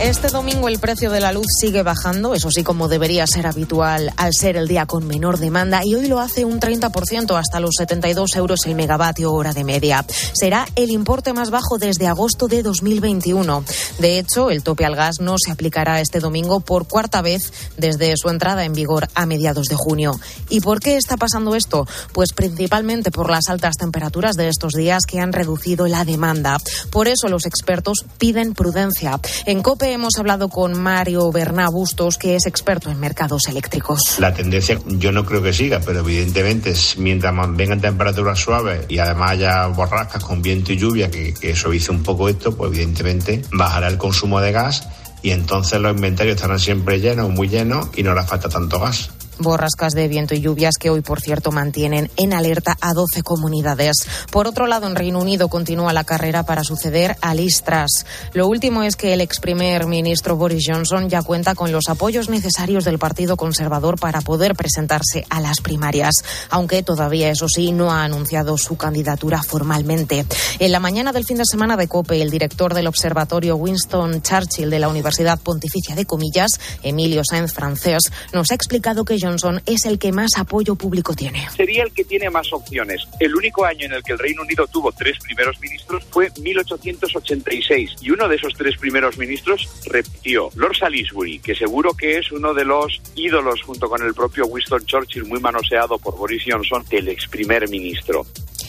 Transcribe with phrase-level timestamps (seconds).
[0.00, 4.12] Este domingo el precio de la luz sigue bajando, eso sí como debería ser habitual
[4.18, 7.76] al ser el día con menor demanda y hoy lo hace un 30% hasta los
[7.78, 10.04] 72 euros el megavatio hora de media.
[10.34, 13.64] Será el importe más bajo desde agosto de 2021.
[13.98, 18.14] De hecho, el tope al gas no se aplicará este domingo por cuarta vez desde
[18.18, 20.20] su entrada en vigor a mediados de junio.
[20.50, 21.86] ¿Y por qué está pasando esto?
[22.12, 26.58] Pues principalmente por las altas temperaturas de estos días que han reducido la demanda.
[26.90, 29.18] Por eso los expertos piden prudencia.
[29.46, 34.16] En COPE hemos hablado con Mario Berná Bustos, que es experto en mercados eléctricos.
[34.18, 39.32] La tendencia yo no creo que siga, pero evidentemente mientras vengan temperaturas suaves y además
[39.32, 43.88] haya borrascas con viento y lluvia, que, que suavice un poco esto, pues evidentemente bajará
[43.88, 44.88] el consumo de gas
[45.22, 49.10] y entonces los inventarios estarán siempre llenos, muy llenos y no hará falta tanto gas
[49.38, 53.96] borrascas de viento y lluvias que hoy, por cierto, mantienen en alerta a 12 comunidades.
[54.30, 58.06] Por otro lado, en Reino Unido continúa la carrera para suceder a Liz Truss.
[58.32, 62.28] Lo último es que el ex primer ministro Boris Johnson ya cuenta con los apoyos
[62.28, 66.14] necesarios del Partido Conservador para poder presentarse a las primarias,
[66.50, 70.26] aunque todavía, eso sí, no ha anunciado su candidatura formalmente.
[70.58, 74.70] En la mañana del fin de semana de COPE, el director del Observatorio Winston Churchill
[74.70, 79.18] de la Universidad Pontificia de Comillas, Emilio Sainz francés, nos ha explicado que
[79.66, 81.48] es el que más apoyo público tiene.
[81.50, 83.06] Sería el que tiene más opciones.
[83.20, 87.96] El único año en el que el Reino Unido tuvo tres primeros ministros fue 1886
[88.00, 90.50] y uno de esos tres primeros ministros repitió.
[90.54, 94.84] Lord Salisbury, que seguro que es uno de los ídolos junto con el propio Winston
[94.84, 98.26] Churchill muy manoseado por Boris Johnson del ex primer ministro.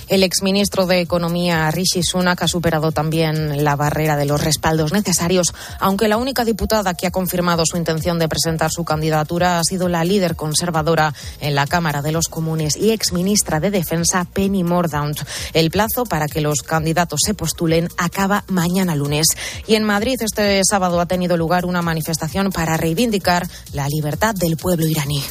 [0.08, 5.54] El exministro de Economía, Rishi Sunak, ha superado también la barrera de los respaldos necesarios,
[5.80, 9.90] aunque la única diputada que ha confirmado su intención de presentar su candidatura ha sido
[9.90, 15.20] la líder conservadora en la Cámara de los Comunes y exministra de Defensa, Penny Mordaunt.
[15.54, 19.28] El plazo para que los candidatos se postulen acaba mañana lunes.
[19.68, 24.56] Y en Madrid este sábado ha tenido lugar una manifestación para reivindicar la libertad del
[24.56, 25.22] pueblo iraní.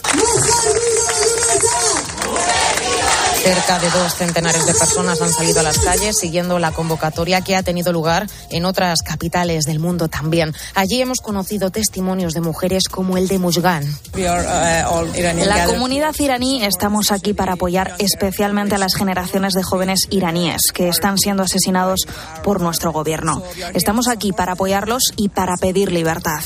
[3.47, 7.55] Cerca de dos centenares de personas han salido a las calles siguiendo la convocatoria que
[7.55, 10.53] ha tenido lugar en otras capitales del mundo también.
[10.75, 13.85] Allí hemos conocido testimonios de mujeres como el de Mujgan.
[14.17, 20.89] La comunidad iraní estamos aquí para apoyar especialmente a las generaciones de jóvenes iraníes que
[20.89, 22.01] están siendo asesinados
[22.43, 23.45] por nuestro gobierno.
[23.75, 26.41] Estamos aquí para apoyarlos y para pedir libertad.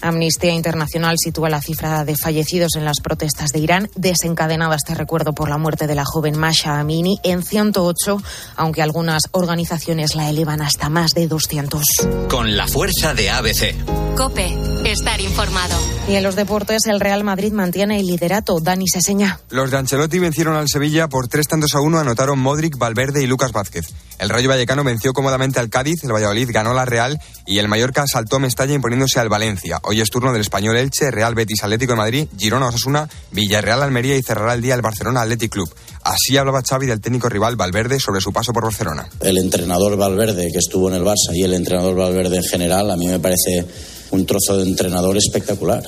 [0.00, 5.32] Amnistía Internacional sitúa la cifra de fallecidos en las protestas de Irán, desencadenaba este recuerdo
[5.32, 8.22] por la muerte de la joven Masha Amini en 108,
[8.56, 11.82] aunque algunas organizaciones la elevan hasta más de 200.
[12.28, 13.74] Con la fuerza de ABC.
[14.16, 15.76] Cope, estar informado.
[16.08, 18.60] Y en los deportes, el Real Madrid mantiene el liderato.
[18.60, 19.40] Dani Seseña.
[19.50, 23.26] Los de Ancelotti vencieron al Sevilla por tres tantos a uno, anotaron Modric, Valverde y
[23.26, 23.86] Lucas Vázquez.
[24.18, 28.04] El Rayo Vallecano venció cómodamente al Cádiz, el Valladolid ganó la Real y el Mallorca
[28.06, 29.80] saltó Mestalla imponiéndose al Valencia.
[29.82, 33.08] Hoy es turno del español Elche, Real Betis Atlético de Madrid, Girona Osasuna,
[33.40, 35.68] Villarreal Almería y cerrará el día el Barcelona Athletic Club.
[36.02, 39.08] Así hablaba Xavi del técnico rival Valverde sobre su paso por Barcelona.
[39.20, 42.96] El entrenador Valverde que estuvo en el Barça y el entrenador Valverde en general a
[42.96, 43.64] mí me parece
[44.10, 45.82] un trozo de entrenador espectacular.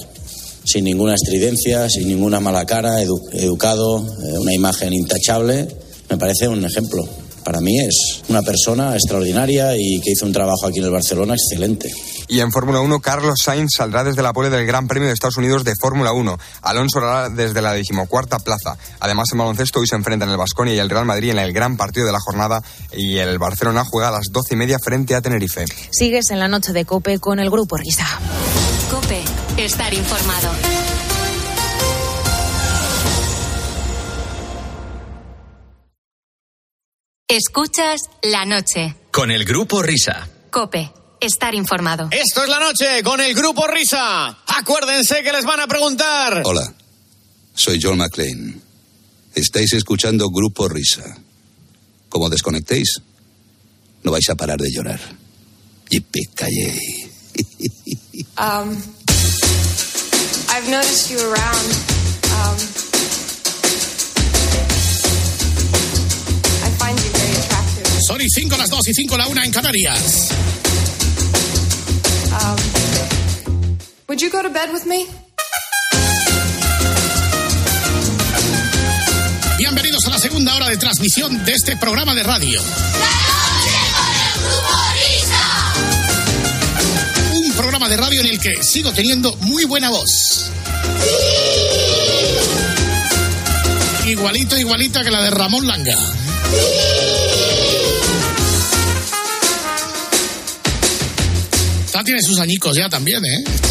[0.64, 5.69] Sin ninguna estridencia, sin ninguna mala cara, educado, eh, una imagen intachable.
[6.08, 7.06] Me parece un ejemplo.
[7.44, 11.34] Para mí es una persona extraordinaria y que hizo un trabajo aquí en el Barcelona
[11.34, 11.91] excelente.
[12.28, 15.36] Y en Fórmula 1, Carlos Sainz saldrá desde la pole del Gran Premio de Estados
[15.36, 16.38] Unidos de Fórmula 1.
[16.62, 18.76] Alonso hará desde la decimocuarta plaza.
[19.00, 21.76] Además, en baloncesto hoy se enfrentan el Vasconia y el Real Madrid en el gran
[21.76, 25.20] partido de la jornada y el Barcelona juega a las doce y media frente a
[25.20, 25.64] Tenerife.
[25.91, 28.06] Sigues en la noche de Cope con el Grupo Risa.
[28.91, 29.22] Cope,
[29.58, 30.50] estar informado.
[37.32, 38.94] Escuchas la noche.
[39.10, 40.28] Con el Grupo Risa.
[40.50, 42.10] Cope, estar informado.
[42.10, 44.37] Esto es la noche con el Grupo Risa.
[44.48, 46.43] Acuérdense que les van a preguntar.
[46.44, 46.75] Hola,
[47.54, 48.61] soy John McClane.
[49.34, 51.17] Estáis escuchando Grupo Risa.
[52.11, 53.00] Como desconectéis,
[54.02, 55.00] no vais a parar de llorar.
[55.88, 56.28] Yippee
[58.37, 58.76] um,
[60.50, 61.78] I've noticed you around.
[62.31, 62.91] Um,
[68.12, 70.29] Son y 5 las 2 y 5 la 1 en Canarias.
[72.31, 72.56] Um,
[74.06, 75.06] would you go to bed with me?
[79.56, 82.61] Bienvenidos a la segunda hora de transmisión de este programa de radio.
[87.32, 90.50] Un programa de radio en el que sigo teniendo muy buena voz.
[94.06, 95.97] igualita, igualita que la de Ramón Langa.
[101.92, 103.44] Esta tiene sus añicos ya también, ¿eh?
[103.54, 103.68] Esta,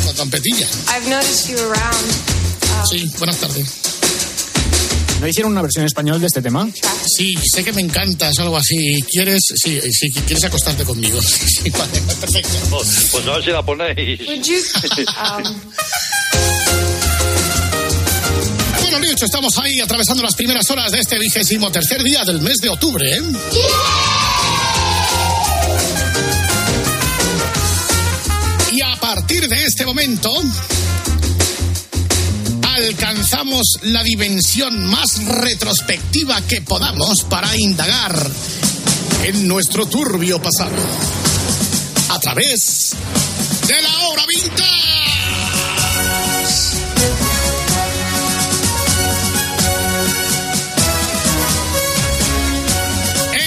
[0.00, 0.66] esta trompetilla.
[0.94, 2.04] I've noticed you around.
[2.04, 3.66] Um, Sí, buenas tardes.
[5.22, 6.68] ¿No hicieron una versión en español de este tema?
[7.16, 9.02] Sí, sé que me encantas, algo así.
[9.10, 9.40] ¿Quieres?
[9.54, 11.18] Sí, sí, quieres acostarte conmigo.
[11.22, 12.58] Sí, vale, perfecto.
[12.68, 14.20] Pues a ver si la ponéis.
[14.28, 14.58] would you?
[15.08, 15.60] Um,
[18.82, 22.42] Bueno, lo dicho, estamos ahí atravesando las primeras horas de este vigésimo tercer día del
[22.42, 23.14] mes de octubre.
[23.16, 23.22] ¿eh?
[23.22, 24.19] Y
[32.64, 38.30] alcanzamos la dimensión más retrospectiva que podamos para indagar
[39.24, 40.76] en nuestro turbio pasado.
[42.08, 42.92] A través
[43.66, 44.90] de la hora vintage.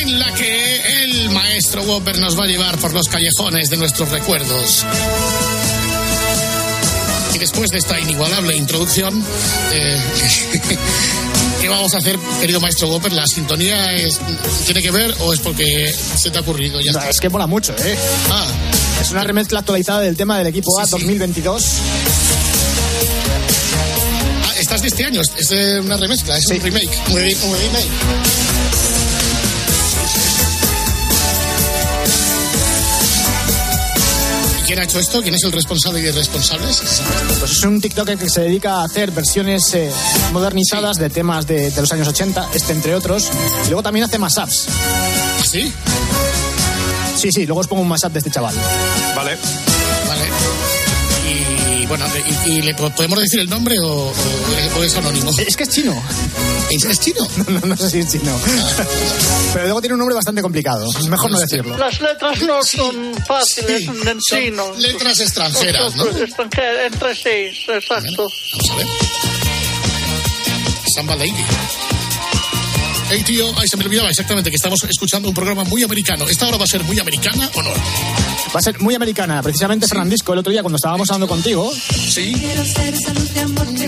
[0.01, 4.09] en la que el maestro Whopper nos va a llevar por los callejones de nuestros
[4.09, 4.85] recuerdos.
[7.43, 9.21] Después de esta inigualable introducción,
[9.73, 10.01] eh,
[11.61, 13.11] ¿qué vamos a hacer, querido maestro Whopper?
[13.11, 14.17] ¿La sintonía es-
[14.65, 16.93] tiene que ver o es porque se te ha ocurrido ya?
[16.93, 17.97] No, es que mola mucho, ¿eh?
[18.31, 18.45] Ah,
[19.01, 20.99] Es una remezcla actualizada del tema del equipo A Sí, sí.
[21.01, 21.65] 2022.
[24.45, 25.19] ah, ¿estás de este año?
[25.19, 26.37] ¿Es- ¿Es eh, una remezcla?
[26.37, 26.89] ¿Es un remake?
[27.09, 27.89] Un re- un remake.
[34.73, 35.21] Quién ha hecho esto?
[35.21, 36.81] ¿Quién es el responsable y irresponsables?
[37.39, 39.91] Pues es un TikToker que se dedica a hacer versiones eh,
[40.31, 43.29] modernizadas de temas de, de los años 80, este entre otros.
[43.65, 44.65] Y luego también hace mashups.
[45.45, 45.71] ¿Sí?
[47.15, 48.55] Sí, sí, luego os pongo un mashup de este chaval.
[49.15, 49.37] Vale.
[51.83, 52.05] Y bueno,
[52.45, 54.13] ¿y, y le po- podemos decir el nombre o, o-
[54.79, 55.31] o es anónimo?
[55.37, 56.01] Es que es chino.
[56.71, 57.27] ¿Es, es chino?
[57.49, 58.39] No, no sé si es chino.
[59.53, 60.87] Pero luego tiene un nombre bastante complicado.
[61.09, 61.77] Mejor no decirlo.
[61.77, 64.73] Las letras no son fáciles Sí, en son chino.
[64.77, 66.05] letras extranjeras, ¿no?
[66.07, 68.29] Extranjeras, entre sí, exacto.
[68.53, 68.87] Vamos a ver.
[70.95, 71.33] Samba Lady.
[73.15, 76.27] Hey, tío, ay, se me olvidaba exactamente que estamos escuchando un programa muy americano.
[76.27, 77.69] ¿Esta hora va a ser muy americana o no?
[77.69, 79.39] Va a ser muy americana.
[79.43, 81.71] Precisamente, Fernandisco, el otro día cuando estábamos hablando contigo,
[82.09, 82.33] Sí.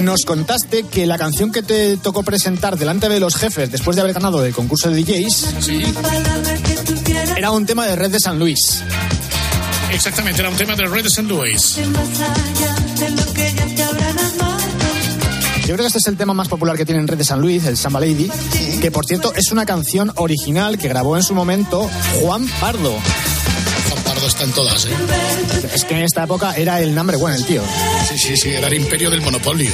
[0.02, 4.04] nos contaste que la canción que te tocó presentar delante de los jefes después de
[4.04, 5.46] haber ganado el concurso de DJs
[7.36, 8.84] era un tema de Red de San Luis.
[9.92, 11.24] Exactamente, era un tema de Red St.
[11.24, 11.80] Louis.
[15.66, 17.42] Yo creo que este es el tema más popular que tiene en Red de San
[17.42, 18.30] Luis, el Samba Lady,
[18.82, 21.90] que por cierto es una canción original que grabó en su momento
[22.22, 22.92] Juan Pardo.
[23.90, 24.96] Juan Pardo está en todas, ¿eh?
[25.74, 27.64] Es que en esta época era el nombre bueno, el tío.
[28.08, 29.72] Sí, sí, sí, era el imperio del monopolio.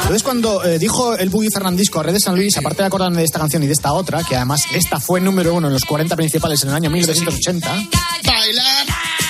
[0.00, 3.18] Entonces cuando eh, dijo el Buggy Fernandisco a Red de San Luis, aparte de acordarme
[3.18, 5.84] de esta canción y de esta otra, que además esta fue número uno en los
[5.84, 7.74] 40 principales en el año 1980,
[8.24, 9.21] Bailar.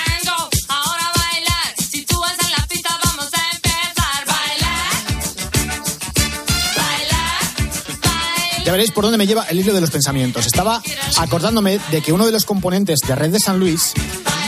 [8.73, 10.45] Veréis por dónde me lleva el hilo de los pensamientos.
[10.47, 10.81] Estaba
[11.17, 13.93] acordándome de que uno de los componentes de Red de San Luis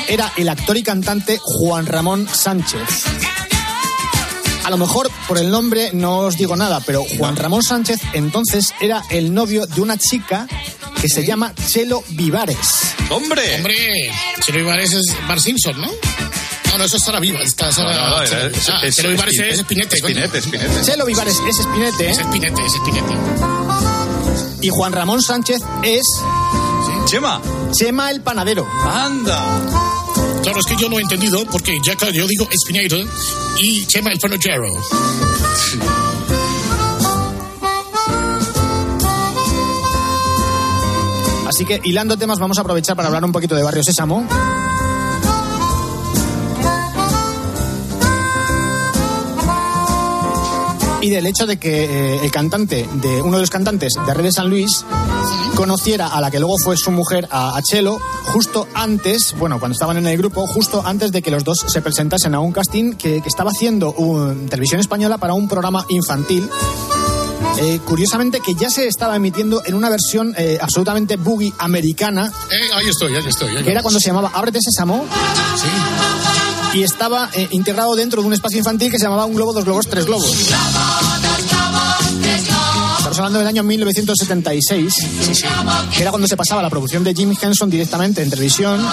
[0.08, 2.82] era el actor y cantante Juan Ramón Sánchez.
[4.64, 8.74] A lo mejor por el nombre no os digo nada, pero Juan Ramón Sánchez entonces
[8.80, 10.48] era el novio de una chica
[11.00, 12.58] que se llama Chelo Vivares.
[13.12, 13.58] ¡Hombre!
[13.58, 14.12] ¡Hombre!
[14.44, 15.88] Chelo Ibares es Bar Simpson, ¿no?
[16.72, 17.40] No, no, eso estará viva.
[17.42, 18.34] Está, No, no, no, es-
[18.70, 19.54] Ah, es- Chelo Ibares Espinete.
[19.54, 19.96] es Espinete.
[19.98, 20.82] Espinete, Espinete.
[20.84, 23.65] Chelo Vivares es Espinete Es Espinete, es Espinete.
[24.66, 26.02] Y Juan Ramón Sánchez es
[27.06, 27.40] Chema.
[27.72, 28.66] Chema el Panadero.
[28.84, 29.62] Anda.
[30.42, 33.06] Claro, es que yo no he entendido porque ya claro, yo digo Espinete
[33.60, 34.66] y Chema el Panogero.
[41.48, 44.28] Así que hilando temas vamos a aprovechar para hablar un poquito de Barrio Sésamo.
[51.06, 51.84] Y del hecho de que
[52.16, 54.84] eh, el cantante, de uno de los cantantes de Red de San Luis,
[55.56, 58.00] conociera a la que luego fue su mujer, a, a Chelo,
[58.34, 61.80] justo antes, bueno, cuando estaban en el grupo, justo antes de que los dos se
[61.84, 66.50] presentasen a un casting que, que estaba haciendo un- televisión española para un programa infantil
[67.60, 72.56] eh, curiosamente que ya se estaba emitiendo en una versión eh, absolutamente boogie americana, Eh,
[72.74, 73.56] ahí estoy, ahí estoy.
[73.56, 75.06] ahí que era cuando se llamaba Ábrete Sésamo,
[75.56, 76.80] Sí.
[76.80, 79.88] y estaba integrado dentro de un espacio infantil que se llamaba Un globo, dos globos,
[79.88, 80.30] tres globos.
[83.16, 84.94] Estamos hablando del año 1976,
[85.96, 88.86] que era cuando se pasaba la producción de Jim Henson directamente en televisión.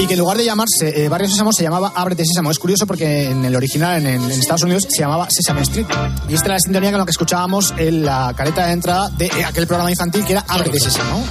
[0.00, 2.50] Y que en lugar de llamarse eh, Barrio Sésamo se llamaba Ábrete Sésamo.
[2.50, 5.86] Es curioso porque en el original, en, en Estados Unidos, se llamaba Sesame Street.
[6.28, 9.26] Y esta era la sintonía con la que escuchábamos en la careta de entrada de
[9.26, 10.80] eh, aquel programa infantil que era Ábrete.
[10.80, 11.24] Sésamo,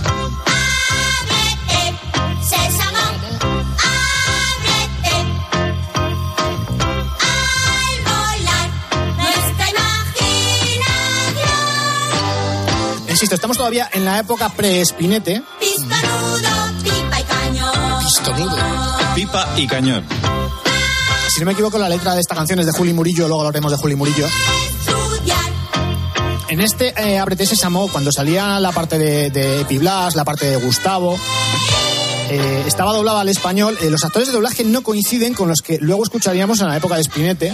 [13.19, 15.43] Insisto, estamos todavía en la época pre-espinete.
[15.59, 16.39] Pistonudo,
[16.81, 19.13] pipa y cañón.
[19.13, 20.07] Pipa y cañón.
[21.27, 23.73] Si no me equivoco, la letra de esta canción es de Juli Murillo, luego hablaremos
[23.73, 24.25] de Juli Murillo.
[26.47, 30.45] En este eh, Ábrete Sésamo, cuando salía la parte de, de Epi Blas, la parte
[30.45, 31.19] de Gustavo,
[32.29, 33.77] eh, estaba doblada al español.
[33.81, 36.95] Eh, los actores de doblaje no coinciden con los que luego escucharíamos en la época
[36.95, 37.53] de Spinete.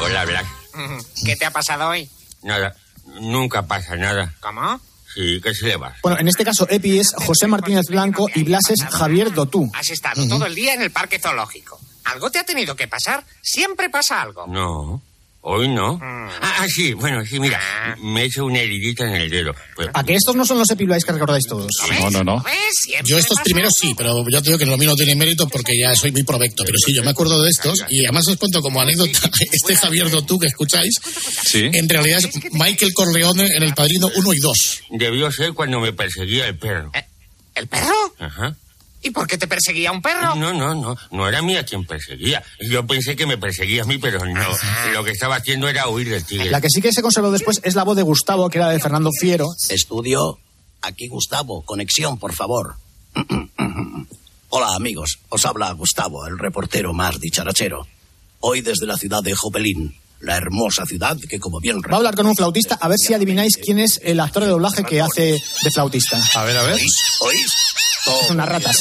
[0.00, 0.44] Hola, Blas.
[1.26, 2.08] ¿Qué te ha pasado hoy?
[2.42, 2.74] Nada,
[3.20, 4.32] nunca pasa nada.
[4.40, 4.80] ¿Cómo?
[5.14, 5.76] Sí, ¿qué se?
[5.76, 9.70] Bueno, en este caso Epi es José Martínez Blanco y Blas es Javier Dotú.
[9.72, 11.78] Has estado todo el día en el parque zoológico.
[12.04, 13.24] ¿Algo te ha tenido que pasar?
[13.40, 14.46] Siempre pasa algo.
[14.48, 15.00] No,
[15.46, 15.98] hoy no.
[16.02, 17.60] Ah, ah, sí, bueno, sí, mira,
[18.00, 19.54] me he hecho una heridita en el dedo.
[19.76, 21.68] Pues, ¿A que estos no son los Epi Blas que recordáis todos?
[22.00, 22.44] No, no, no.
[23.04, 25.78] Yo estos primeros sí, pero ya te digo que lo mío no tiene mérito porque
[25.78, 26.64] ya soy muy provecto.
[26.64, 30.10] Pero sí, yo me acuerdo de estos y además os cuento como anécdota, este Javier
[30.10, 30.94] Dotú que escucháis,
[31.44, 31.68] Sí.
[31.72, 34.56] en realidad es Michael Corleone en El Padrino 1 y 2.
[34.90, 36.90] debió ser cuando me perseguía el perro.
[37.54, 38.14] ¿El perro?
[38.18, 38.56] Ajá.
[39.04, 40.34] ¿Y por qué te perseguía un perro?
[40.34, 42.42] No, no, no, no era mía quien perseguía.
[42.58, 44.48] Yo pensé que me perseguía a mí, pero no.
[44.94, 46.50] Lo que estaba haciendo era huir del tigre.
[46.50, 48.80] La que sí que se conservó después es la voz de Gustavo, que era de
[48.80, 49.46] Fernando Fiero.
[49.68, 50.38] Estudio,
[50.80, 52.76] aquí Gustavo, conexión, por favor.
[54.48, 57.86] Hola amigos, os habla Gustavo, el reportero más dicharachero.
[58.40, 61.80] Hoy desde la ciudad de Jopelín, la hermosa ciudad que como bien...
[61.80, 64.48] Va a hablar con un flautista a ver si adivináis quién es el actor de
[64.48, 66.18] doblaje que hace de flautista.
[66.34, 66.74] A ver, a ver.
[66.76, 66.98] ¿Oís?
[67.20, 67.54] ¿Oís?
[68.06, 68.76] Es unas ratas.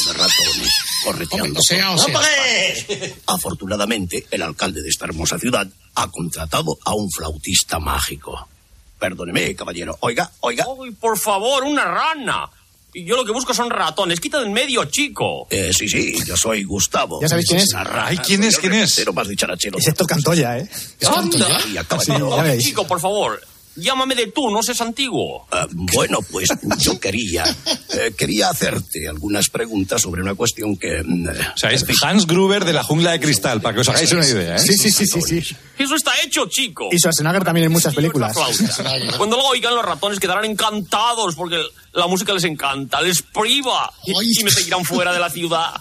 [1.03, 1.59] Correteando.
[1.61, 2.17] Sea, o por- sea.
[2.19, 3.15] ¡Hombre!
[3.27, 8.47] Afortunadamente, el alcalde de esta hermosa ciudad ha contratado a un flautista mágico.
[8.99, 9.97] Perdóneme, caballero.
[10.01, 10.65] Oiga, oiga.
[10.81, 12.49] Ay, por favor, una rana.
[12.93, 14.19] Y yo lo que busco son ratones.
[14.19, 15.47] Quita del medio, chico.
[15.49, 17.19] Eh, sí, sí, yo soy Gustavo.
[17.21, 17.73] ¿Ya sabéis quién es?
[17.73, 18.57] Ay, ¿quién es?
[18.57, 18.89] ¿Quién es?
[18.91, 19.79] reportero más dicharachero.
[19.79, 20.69] Es Héctor Cantoya, ¿eh?
[21.07, 21.47] Anda.
[21.73, 22.35] Y a Sí, caballero.
[22.37, 22.63] ya veis.
[22.63, 23.41] Chico, por favor.
[23.75, 25.47] Llámame de tú, no seas antiguo.
[25.51, 26.49] Ah, bueno, pues
[26.79, 27.43] yo quería,
[27.93, 31.01] eh, quería hacerte algunas preguntas sobre una cuestión que...
[31.03, 34.11] mm, O sea, es Hans Gruber de la jungla de cristal, para que os hagáis
[34.11, 34.59] una idea, ¿eh?
[34.59, 35.55] Sí, sí, sí, sí, sí.
[35.79, 36.89] Eso está hecho, chico.
[36.91, 38.35] Y Schwarzenegger también en muchas películas.
[39.17, 41.59] Cuando lo oigan los ratones quedarán encantados porque
[41.93, 45.73] la música les encanta, les priva y, y me seguirán fuera de la ciudad.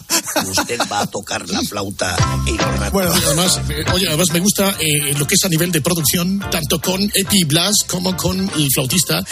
[0.47, 2.93] Usted va a tocar la flauta y los ratones.
[2.93, 6.39] Bueno, además, eh, oye, además me gusta eh, lo que es a nivel de producción,
[6.51, 9.23] tanto con Epi Blas como con el flautista,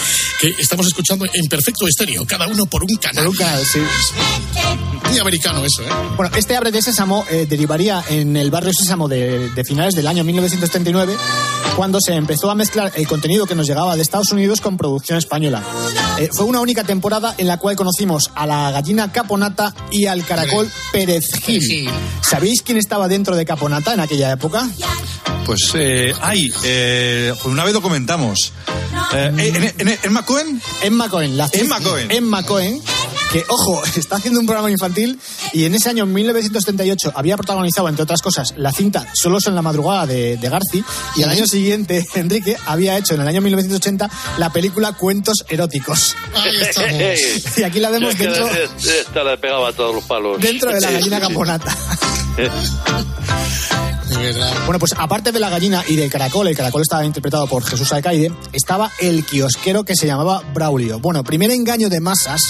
[0.41, 3.25] que estamos escuchando en perfecto estéreo, cada uno por un canal.
[3.25, 3.81] Por un canal, sí.
[5.09, 5.89] Muy americano eso, ¿eh?
[6.17, 10.07] Bueno, este Abre de Sésamo eh, derivaría en el barrio Sésamo de, de finales del
[10.07, 11.17] año 1939,
[11.77, 15.19] cuando se empezó a mezclar el contenido que nos llegaba de Estados Unidos con producción
[15.19, 15.63] española.
[16.19, 20.25] Eh, fue una única temporada en la cual conocimos a la gallina Caponata y al
[20.25, 21.89] caracol Pérez Gil.
[22.21, 24.69] ¿Sabéis quién estaba dentro de Caponata en aquella época?
[25.51, 28.53] Pues, eh, ay, eh, una vez lo comentamos.
[29.13, 29.33] Eh,
[29.79, 30.63] ¿en, en, Emma Cohen?
[30.81, 31.37] Emma Cohen.
[31.37, 32.09] La actriz Emma Cohen.
[32.09, 32.81] Emma Cohen,
[33.33, 35.19] que, ojo, está haciendo un programa infantil
[35.53, 39.57] y en ese año, en 1978, había protagonizado, entre otras cosas, la cinta Solos en
[39.57, 40.85] la madrugada de, de Garci
[41.17, 46.15] y al año siguiente, Enrique había hecho, en el año 1980, la película Cuentos Eróticos.
[46.77, 47.17] Ahí.
[47.57, 50.41] Y aquí la vemos dentro, Esta le pegaba a todos los palos.
[50.41, 51.77] dentro de la gallina caponata.
[54.67, 57.93] Bueno, pues aparte de la gallina y del caracol, el caracol estaba interpretado por Jesús
[57.93, 60.99] Alcaide, estaba el kiosquero que se llamaba Braulio.
[61.01, 62.43] Bueno, primer engaño de masas,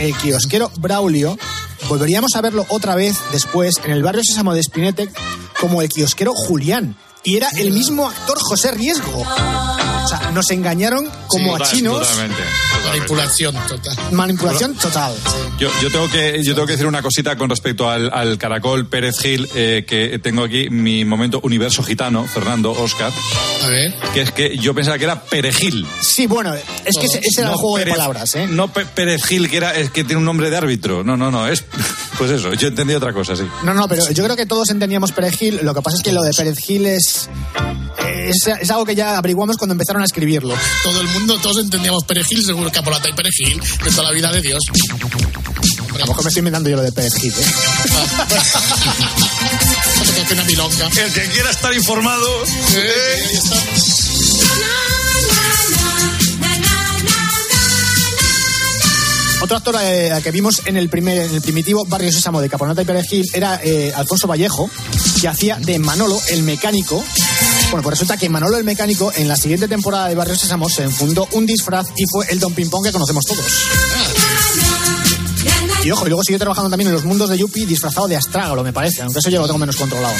[0.00, 1.38] el kiosquero Braulio,
[1.88, 5.08] volveríamos a verlo otra vez después en el barrio Sésamo de Spinete
[5.60, 6.96] como el kiosquero Julián.
[7.22, 9.24] Y era el mismo actor José Riesgo.
[10.32, 12.00] Nos engañaron como Sí, a chinos.
[12.00, 12.42] Totalmente.
[12.88, 13.96] Manipulación total.
[14.12, 15.14] Manipulación total.
[15.58, 18.86] Yo, yo tengo que yo tengo que decir una cosita con respecto al, al caracol
[18.88, 23.12] Pérez Gil, eh, que tengo aquí mi momento universo gitano, Fernando, Oscar.
[23.64, 23.94] A ver.
[24.14, 25.86] Que es que yo pensaba que era Perejil.
[26.00, 28.46] Sí, bueno, es que ese, ese era el juego Pérez- de palabras, ¿eh?
[28.48, 31.02] No Pérez Gil, que era, es que tiene un nombre de árbitro.
[31.04, 31.64] No, no, no, es.
[32.16, 33.42] Pues eso, yo entendí otra cosa, sí.
[33.62, 35.60] No, no, pero yo creo que todos entendíamos Perejil.
[35.62, 37.28] Lo que pasa es que lo de Perejil es,
[38.28, 40.54] es, es algo que ya averiguamos cuando empezaron a escribirlo.
[40.82, 44.42] Todo el mundo, todos entendíamos perejil, seguro Capolata y perejil, de toda la vida de
[44.42, 44.62] Dios.
[45.94, 47.44] A lo mejor me estoy inventando yo lo de Perejil, ¿eh?
[50.32, 50.88] Una milonga.
[50.88, 52.44] El que quiera estar informado.
[52.44, 53.56] ahí está.
[59.40, 62.82] Otro actor eh, que vimos en el, primer, en el primitivo Barrio Sésamo de Caponata
[62.82, 64.68] y Perejil era eh, Alfonso Vallejo,
[65.20, 67.04] que hacía de Manolo el mecánico.
[67.70, 70.84] Bueno, pues resulta que Manolo el mecánico en la siguiente temporada de Barrio Sésamo se
[70.84, 73.44] enfundó un disfraz y fue el Don Pimpón que conocemos todos.
[75.82, 78.62] Y ojo, y luego siguió trabajando también en los mundos de Yuppie disfrazado de astrágalo,
[78.62, 80.14] me parece, aunque eso yo lo tengo menos controlado.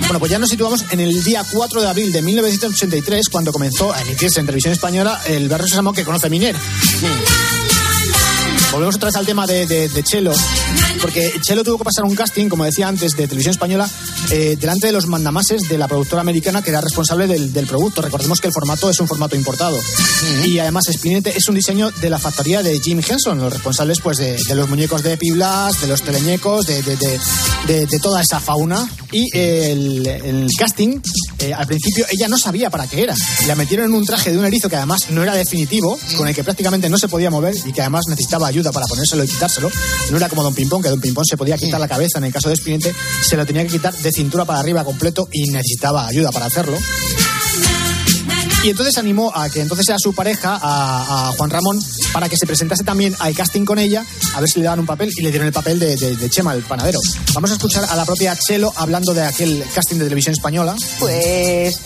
[0.00, 3.92] Bueno, pues ya nos situamos en el día 4 de abril de 1983, cuando comenzó
[3.92, 6.56] a emitirse en televisión española el Barrio Sésamo que conoce Miner.
[8.76, 10.32] Volvemos otra vez al tema de, de, de Chelo,
[11.00, 13.88] porque Chelo tuvo que pasar un casting, como decía antes, de televisión española,
[14.30, 18.02] eh, delante de los mandamases de la productora americana que era responsable del, del producto.
[18.02, 19.78] Recordemos que el formato es un formato importado.
[20.44, 24.18] Y además Spinette es un diseño de la factoría de Jim Henson, los responsables pues
[24.18, 27.18] de, de los muñecos de Piblas, de los teleñecos, de, de-
[28.02, 28.88] toda esa fauna.
[29.10, 31.00] Y el, el casting,
[31.38, 33.14] eh, al principio ella no sabía para qué era.
[33.46, 36.34] La metieron en un traje de un erizo que además no era definitivo, con el
[36.34, 39.70] que prácticamente no se podía mover y que además necesitaba ayuda para ponérselo y quitárselo.
[40.10, 42.18] No era como Don Pimpón, que Don Pimpón se podía quitar la cabeza.
[42.18, 45.28] En el caso de Spinette, se lo tenía que quitar de cintura para arriba completo
[45.32, 46.78] y necesitaba ayuda para hacerlo.
[48.64, 51.78] Y entonces animó a que entonces era su pareja, a, Juan Ramón,
[52.12, 54.86] para que se presentase también al casting con ella, a ver si le daban un
[54.86, 56.98] papel, y le dieron el papel de, de- Chema, el panadero.
[57.34, 60.74] Vamos a escuchar a la propia Chelo hablando de aquel casting de televisión española.
[60.98, 61.78] Pues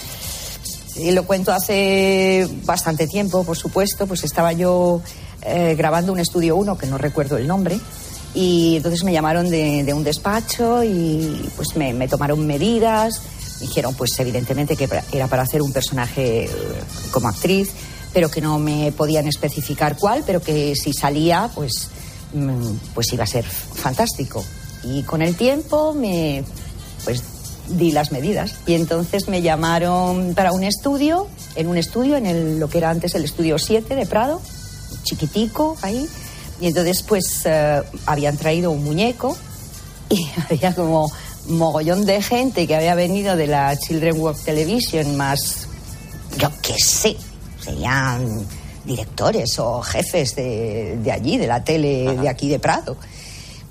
[0.96, 5.02] y lo cuento hace bastante tiempo, por supuesto, pues estaba yo
[5.42, 7.78] eh, grabando un estudio 1, que no recuerdo el nombre,
[8.34, 13.20] y entonces me llamaron de, un despacho y pues me tomaron medidas,
[13.60, 16.50] dijeron pues evidentemente que era para hacer un personaje eh,
[17.10, 17.70] como actriz,
[18.12, 21.88] pero que no me podían especificar cuál, pero que si salía pues,
[22.32, 24.44] mm, pues iba a ser fantástico.
[24.82, 26.42] Y con el tiempo me
[27.04, 27.22] pues
[27.68, 32.58] di las medidas y entonces me llamaron para un estudio, en un estudio, en el,
[32.58, 34.40] lo que era antes el estudio 7 de Prado,
[35.04, 36.08] chiquitico ahí,
[36.60, 39.36] y entonces pues eh, habían traído un muñeco
[40.08, 41.10] y había como
[41.48, 45.68] mogollón de gente que había venido de la Children Work Television más,
[46.38, 47.16] yo qué sé,
[47.60, 48.46] serían
[48.84, 52.96] directores o jefes de, de allí, de la tele de aquí de Prado.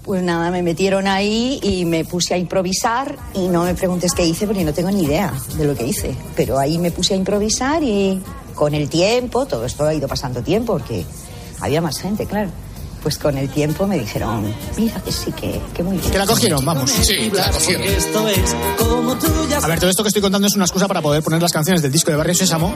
[0.04, 4.26] Pues nada, me metieron ahí y me puse a improvisar y no me preguntes qué
[4.26, 6.16] hice porque no tengo ni idea de lo que hice.
[6.36, 8.22] Pero ahí me puse a improvisar y
[8.56, 11.06] con el tiempo, todo esto ha ido pasando tiempo porque
[11.60, 12.50] había más gente, claro.
[13.02, 16.12] Pues con el tiempo me dijeron, mira que sí, que, que muy bien.
[16.12, 16.92] Que la cogieron, vamos.
[16.92, 17.84] Sí, la cogieron.
[19.64, 21.82] A ver, todo esto que estoy contando es una excusa para poder poner las canciones
[21.82, 22.76] del disco de Barrio Sésamo,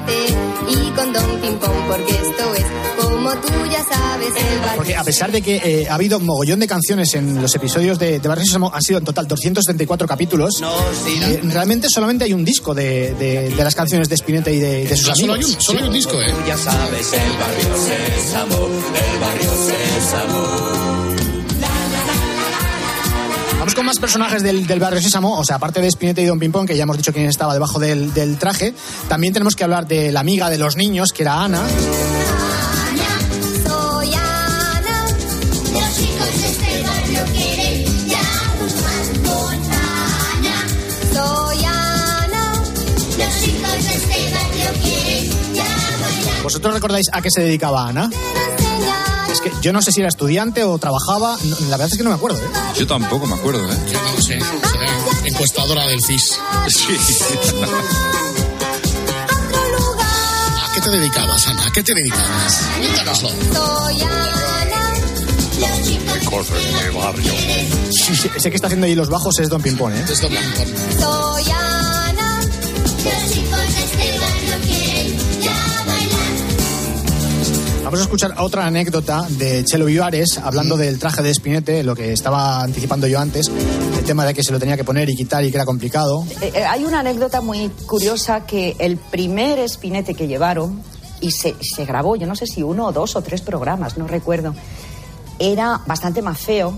[0.69, 4.75] Y con Don Ping Pong, porque esto es como tú ya sabes el barrio.
[4.75, 8.19] porque a pesar de que eh, ha habido mogollón de canciones en los episodios de,
[8.19, 10.62] de Barrio Sésamo, han sido en total 274 capítulos,
[11.07, 14.86] eh, realmente solamente hay un disco de, de- de las canciones de Spinetta y de,
[14.88, 15.49] de sus Ah, solo amigos.
[15.51, 16.33] hay un- solo hay un disco, ¿eh?
[16.47, 20.43] Ya sabes, el barrio Sésamo, el barrio Sésamo.
[23.59, 26.38] Vamos con más personajes del, del barrio Sésamo, o sea, aparte de Spinetta y Don
[26.39, 28.73] Pimpón, que ya hemos dicho quién estaba debajo del, del traje,
[29.07, 31.62] también tenemos que hablar de la amiga de los niños, que era Ana.
[46.43, 48.10] ¿Vosotros recordáis a qué se dedicaba Ana?
[49.32, 52.03] Es que yo no sé si era estudiante o trabajaba, no- la verdad es que
[52.03, 52.38] no me acuerdo.
[52.38, 52.49] ¿eh?
[52.77, 53.77] Yo tampoco me acuerdo, ¿eh?
[53.91, 54.39] Yo no lo sé.
[54.39, 56.38] Será encuestadora del CIS.
[56.67, 56.97] Sí.
[60.62, 61.65] ¿A qué te dedicabas, Ana?
[61.65, 62.62] ¿A qué te dedicabas?
[62.79, 63.29] Cuéntanoslo.
[63.29, 64.93] Soy Ana,
[65.60, 67.34] los chicos de barrio.
[67.91, 70.03] Sí, sí, sé que está haciendo ahí los bajos, es Don Pimpón, ¿eh?
[70.10, 70.67] Es Don Pimpón.
[70.99, 72.41] Soy Ana,
[77.93, 82.12] Vamos a escuchar otra anécdota de Chelo Vivares hablando del traje de Spinette, lo que
[82.12, 83.51] estaba anticipando yo antes,
[83.95, 86.25] el tema de que se lo tenía que poner y quitar y que era complicado.
[86.41, 90.82] Eh, eh, hay una anécdota muy curiosa que el primer espinete que llevaron,
[91.21, 94.08] y se, se grabó, yo no sé si uno o dos o tres programas, no
[94.08, 94.56] recuerdo,
[95.38, 96.73] era bastante más feo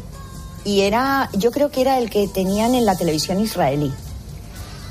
[0.65, 3.93] y era, yo creo que era el que tenían en la televisión israelí.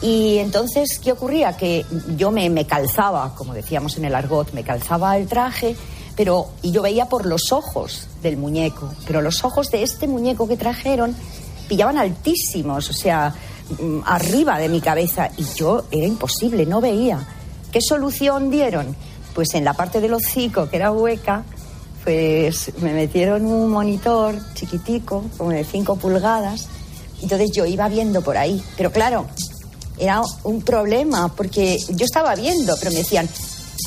[0.01, 1.55] Y entonces, ¿qué ocurría?
[1.59, 1.85] Que
[2.17, 5.77] yo me, me calzaba, como decíamos en el argot, me calzaba el traje,
[6.17, 10.47] pero y yo veía por los ojos del muñeco, pero los ojos de este muñeco
[10.47, 11.15] que trajeron
[11.69, 13.35] pillaban altísimos, o sea,
[13.79, 17.27] mm, arriba de mi cabeza, y yo era imposible, no veía.
[17.73, 18.95] ¿Qué solución dieron?
[19.35, 21.45] Pues en la parte del hocico, que era hueca,
[22.05, 26.69] pues me metieron un monitor chiquitico, como de 5 pulgadas,
[27.23, 28.63] entonces yo iba viendo por ahí.
[28.77, 29.27] Pero claro,
[29.99, 33.29] era un problema, porque yo estaba viendo, pero me decían,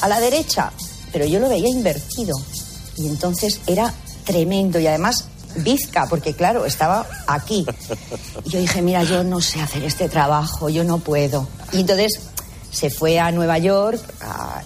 [0.01, 0.71] a la derecha,
[1.17, 2.35] pero yo lo veía invertido.
[2.95, 3.91] Y entonces era
[4.23, 5.25] tremendo y además
[5.55, 7.65] bizca, porque claro, estaba aquí.
[8.45, 11.47] Y yo dije, mira, yo no sé hacer este trabajo, yo no puedo.
[11.73, 12.19] Y entonces
[12.71, 13.99] se fue a Nueva York,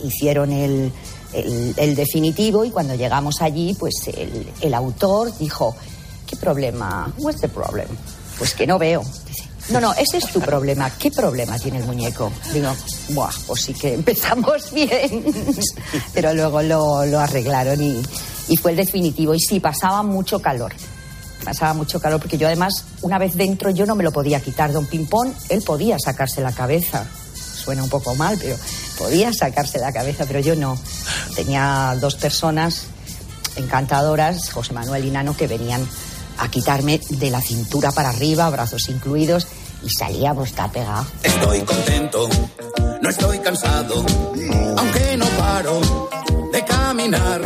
[0.04, 0.92] hicieron el,
[1.78, 5.74] el- definitivo y cuando llegamos allí, pues el, el autor dijo,
[6.28, 7.14] ¿qué problema?
[7.20, 7.88] What's the problem?
[8.38, 9.04] Pues que no veo.
[9.72, 10.90] No, no, ese es tu problema.
[10.90, 12.32] ¿Qué problema tiene el muñeco?
[12.54, 12.76] Digo,
[13.10, 15.24] buah, pues sí que empezamos bien.
[16.14, 18.02] Pero luego lo, lo arreglaron y,
[18.50, 19.34] y fue el definitivo.
[19.34, 20.74] Y sí, pasaba mucho calor.
[21.44, 24.72] Pasaba mucho calor porque yo además, una vez dentro, yo no me lo podía quitar.
[24.72, 27.06] Don Pimpón, él podía sacarse la cabeza.
[27.34, 28.56] Suena un poco mal, pero
[28.98, 30.78] podía sacarse la cabeza, pero yo no.
[31.36, 32.84] Tenía dos personas
[33.56, 35.88] encantadoras, José Manuel y Nano, que venían
[36.38, 39.48] a quitarme de la cintura para arriba, brazos incluidos,
[39.84, 41.06] y salíamos pegado.
[41.24, 42.30] Estoy contento,
[43.02, 44.06] no estoy cansado,
[44.78, 46.10] aunque no paro
[46.52, 47.42] de caminar.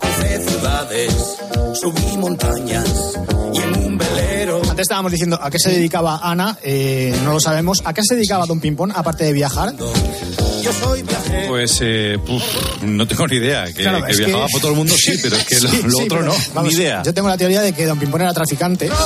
[0.00, 1.36] Crucé ciudades,
[1.74, 3.18] subí montañas
[3.52, 4.33] y en un velero.
[4.74, 7.80] Antes estábamos diciendo a qué se dedicaba Ana, eh, no lo sabemos.
[7.84, 9.72] ¿A qué se dedicaba Don Pimpón, aparte de viajar?
[9.76, 11.46] Yo soy viajero.
[11.48, 12.42] Pues eh, puf,
[12.82, 13.66] no tengo ni idea.
[13.66, 15.90] Que, Claro, que viajaba por todo el mundo, sí, pero es que lo, Sí, lo
[15.90, 16.36] sí, otro pero, no.
[16.54, 17.02] vamos, ni idea.
[17.04, 18.90] Yo tengo la teoría de que Don Pimpón era traficante.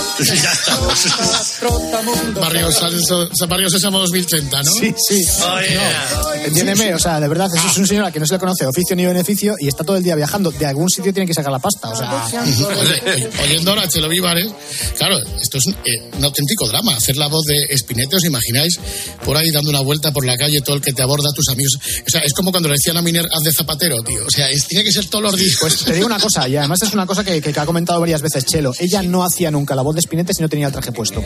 [2.40, 4.70] Barrio, Sal- Barrio Sésamo 2030, ¿no?
[4.70, 5.22] Sí, sí.
[5.40, 8.38] No, entiéndeme, o sea, de verdad, eso es un señor al que no se le
[8.40, 10.50] conoce oficio ni beneficio y está todo el día viajando.
[10.50, 12.24] De algún sitio tiene que sacar la pasta, o sea...
[12.32, 14.48] Oye, Oyendo ahora a Chelo Vivares,
[14.96, 16.94] claro, esto es un, eh, un auténtico drama.
[16.96, 18.78] Hacer la voz de Espinete, ¿os imagináis?
[19.24, 21.78] Por ahí dando una vuelta por la calle, todo el que te aborda, tus amigos.
[22.06, 24.24] O sea, es como cuando le decían a Miner, haz de zapatero, tío.
[24.26, 25.56] O sea, es- tiene que ser todos los días.
[25.60, 28.22] Pues te digo una cosa, y además es una cosa que, que ha comentado varias
[28.22, 28.72] veces Chelo.
[28.78, 31.22] Ella no hacía nunca la voz de Spinetta si no tenía el traje puesto.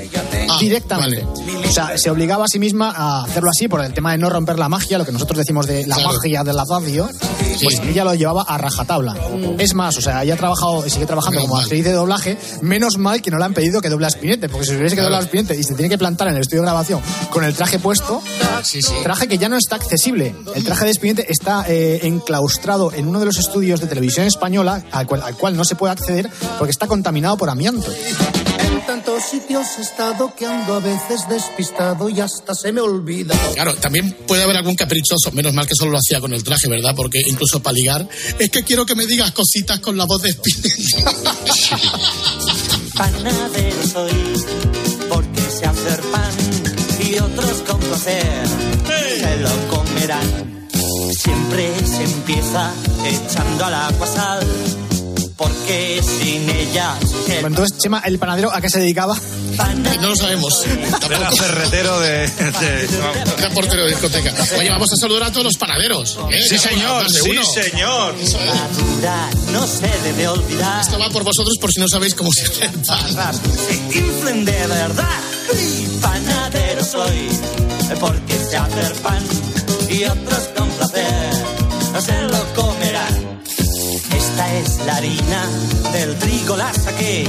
[0.49, 1.23] Ah, Directamente.
[1.25, 4.31] O sea, se obligaba a sí misma a hacerlo así por el tema de no
[4.31, 6.13] romper la magia, lo que nosotros decimos de la Claro.
[6.15, 7.09] magia de la radio.
[7.63, 9.15] Pues ella lo llevaba a rajatabla.
[9.59, 12.37] Es más, o sea, ella ha trabajado y sigue trabajando como actriz de doblaje.
[12.63, 15.03] Menos mal que no le han pedido que doble a Spinette, porque si hubiese que
[15.03, 17.55] doblar a Spinette y se tiene que plantar en el estudio de grabación con el
[17.55, 18.23] traje puesto,
[19.03, 20.33] traje que ya no está accesible.
[20.55, 24.85] El traje de Spinette está eh, enclaustrado en uno de los estudios de televisión española
[24.93, 27.93] al cual, al cual no se puede acceder porque está contaminado por amianto.
[27.93, 33.35] En tantos sitios he estado que ando a veces despistado y hasta se me olvida.
[33.55, 36.69] Claro, también puede haber algún caprichoso, menos mal que solo lo hacía con el traje,
[36.69, 36.95] ¿verdad?
[36.95, 38.09] Porque incluso para ligar,
[38.39, 41.13] es que quiero que me digas cositas con la voz de Spinetta.
[43.93, 44.11] Soy,
[45.11, 46.33] porque sé hacer pan
[46.99, 48.47] y otros con placer
[49.21, 50.67] se lo comerán.
[51.13, 52.73] Siempre se empieza
[53.05, 54.47] echando al agua sal,
[55.43, 59.17] porque sin ellas el Bueno, entonces, Chema, el panadero, ¿a qué se dedicaba?
[60.01, 60.65] No lo sabemos.
[61.11, 62.27] Era ferretero de.
[62.29, 62.89] de-
[63.39, 64.33] Era portero de discoteca.
[64.59, 66.19] Oye, vamos a saludar a todos los panaderos.
[66.31, 66.41] ¿eh?
[66.49, 67.45] Sí, señor, sí, uno.
[67.45, 68.15] señor.
[68.47, 70.81] Madura no se debe olvidar.
[70.81, 72.71] Esto va por vosotros por si no sabéis cómo se hace.
[73.67, 75.21] Se inflen de verdad.
[75.61, 77.29] Y panadero soy,
[78.01, 79.23] porque sé hacer pan
[79.91, 81.33] y otros con placer
[82.01, 82.92] se lo comerán.
[84.61, 85.49] Es la harina
[85.93, 87.27] del trigo, la saqué.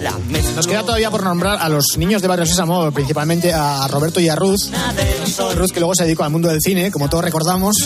[0.00, 0.12] La
[0.56, 4.28] Nos queda todavía por nombrar a los niños de Barrio Sésamo, principalmente a Roberto y
[4.28, 4.70] a Ruth.
[5.56, 7.76] Ruth, que luego se dedicó al mundo del cine, como todos recordamos,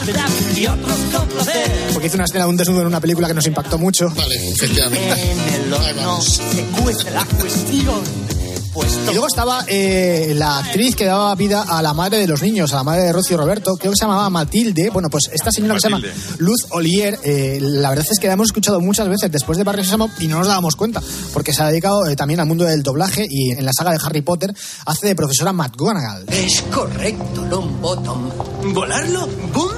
[1.93, 4.11] porque hizo una escena de un desnudo en una película que nos impactó mucho.
[4.11, 5.33] Vale, efectivamente.
[5.33, 8.34] En el horno se cuece la cuestión.
[8.77, 12.73] Y luego estaba eh, la actriz que daba vida a la madre de los niños,
[12.73, 14.91] a la madre de Rocío Roberto, creo que se llamaba Matilde.
[14.91, 16.03] Bueno, pues esta señora que se llama
[16.39, 19.85] Luz Olier, eh, la verdad es que la hemos escuchado muchas veces después de Barrio
[19.85, 21.01] Sésamo y no nos dábamos cuenta,
[21.33, 23.99] porque se ha dedicado eh, también al mundo del doblaje y en la saga de
[24.05, 24.53] Harry Potter
[24.87, 26.25] hace de profesora McGonagall.
[26.31, 28.31] Es correcto, Longbottom.
[28.73, 29.29] ¿Volarlo?
[29.53, 29.71] ¡Bum!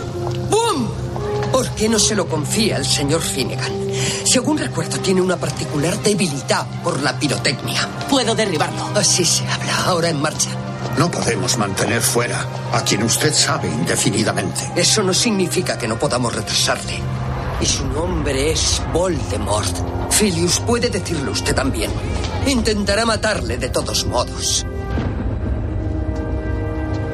[0.50, 0.88] ¡Bum!
[1.52, 3.85] ¿Por qué no se lo confía al señor Finnegan?
[4.26, 7.88] Según recuerdo, tiene una particular debilidad por la pirotecnia.
[8.10, 8.88] Puedo derribarlo.
[8.96, 9.84] Así se habla.
[9.84, 10.50] Ahora en marcha.
[10.98, 14.72] No podemos mantener fuera a quien usted sabe indefinidamente.
[14.74, 16.98] Eso no significa que no podamos retrasarle.
[17.60, 20.10] Y su nombre es Voldemort.
[20.10, 21.92] Filius puede decirlo usted también.
[22.46, 24.66] Intentará matarle de todos modos.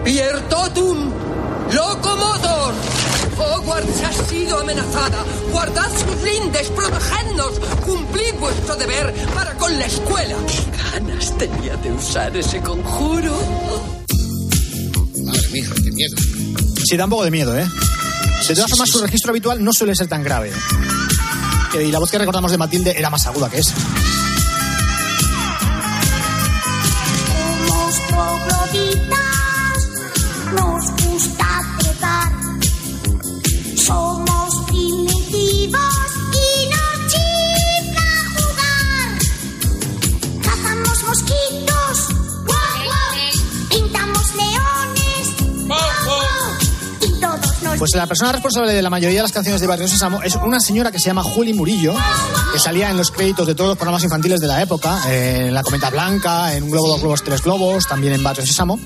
[0.02, 1.10] ¡Piertotum!
[1.72, 2.51] ¡Locomotor!
[4.52, 5.24] Sido amenazada.
[5.50, 7.58] Guardad sus lindes, protegednos.
[7.86, 10.36] Cumplid vuestro deber para con la escuela.
[10.46, 13.34] ¿Qué ganas tenía de usar ese conjuro?
[15.24, 16.16] Madre mía, qué miedo.
[16.84, 17.66] Sí, da un poco de miedo, ¿eh?
[18.46, 20.52] De todas formas, su registro habitual no suele ser tan grave.
[21.74, 23.72] Eh, Y la voz que recordamos de Matilde era más aguda que esa.
[47.82, 50.60] Pues la persona responsable de la mayoría de las canciones de Barrio Sésamo es una
[50.60, 51.92] señora que se llama Juli Murillo,
[52.52, 55.64] que salía en los créditos de todos los programas infantiles de la época, en La
[55.64, 58.78] Cometa Blanca, en Un Globo, Dos Globos, Tres Globos, también en Barrio Sésamo.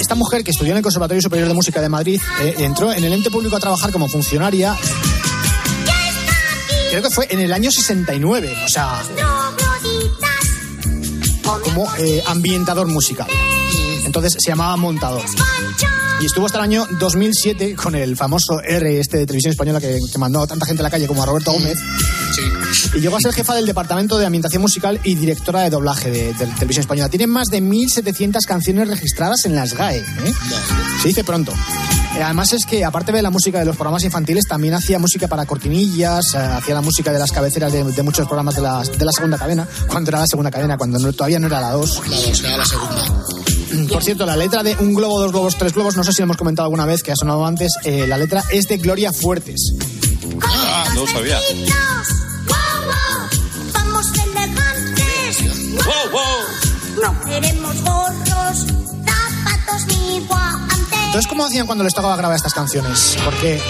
[0.00, 3.04] Esta mujer que estudió en el Conservatorio Superior de Música de Madrid eh, entró en
[3.04, 4.74] el ente público a trabajar como funcionaria.
[6.88, 9.02] Creo que fue en el año 69, o sea,
[11.62, 13.28] como eh, ambientador musical.
[14.06, 15.22] Entonces se llamaba montador.
[16.20, 19.98] Y estuvo hasta el año 2007 con el famoso R este de televisión española que,
[20.10, 21.78] que mandó a tanta gente a la calle como a Roberto Gómez.
[22.94, 26.34] Y llegó a ser jefa del departamento de ambientación musical y directora de doblaje de,
[26.34, 27.08] de televisión española.
[27.08, 29.98] Tiene más de 1.700 canciones registradas en las GAE.
[29.98, 30.04] ¿eh?
[31.02, 31.52] Se dice pronto.
[32.16, 35.28] Eh, Además es que, aparte de la música de los programas infantiles, también hacía música
[35.28, 38.82] para cortinillas, eh, hacía la música de las cabeceras de, de muchos programas de la,
[38.82, 41.70] de la segunda cadena, cuando era la segunda cadena, cuando no- todavía no era la
[41.72, 42.02] 2.
[42.08, 43.04] La dos, era la segunda.
[43.90, 46.24] Por cierto, la letra de Un globo, dos globos, tres globos, no sé si lo
[46.24, 49.74] hemos comentado alguna vez, que ha sonado antes, eh, la letra es de Gloria Fuertes.
[50.42, 51.38] Ah, no lo sabía.
[53.72, 55.38] Vamos elegantes.
[55.84, 57.02] Wow, wow.
[57.02, 58.66] No queremos gorros,
[59.06, 60.98] zapatos ni guantes.
[61.06, 63.16] Entonces, ¿cómo hacían cuando les tocaba grabar estas canciones?
[63.24, 63.60] Porque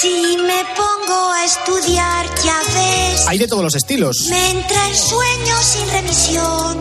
[0.00, 4.16] Si me pongo a estudiar, ya ves, hay de todos los estilos.
[4.28, 6.80] me entra el sueño sin remisión.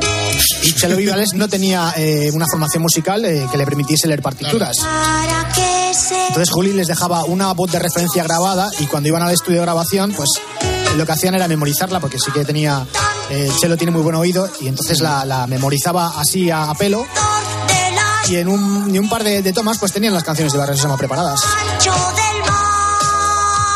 [0.64, 4.78] Y Chelo Vivales no tenía eh, una formación musical eh, que le permitiese leer partituras.
[4.78, 9.22] Para que se Entonces Juli les dejaba una voz de referencia grabada y cuando iban
[9.22, 10.30] al estudio de grabación, pues
[10.96, 12.86] lo que hacían era memorizarla, porque sí que tenía,
[13.30, 17.06] eh, Chelo tiene muy buen oído, y entonces la, la memorizaba así a, a pelo.
[18.28, 20.76] Y en un, y un par de, de tomas, pues tenían las canciones de Barrio
[20.76, 21.42] Sésamo preparadas.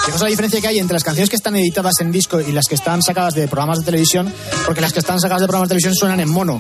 [0.06, 2.66] Fijaos la diferencia que hay entre las canciones que están editadas en disco y las
[2.68, 4.34] que están sacadas de programas de televisión,
[4.66, 6.60] porque las que están sacadas de programas de televisión suenan en mono.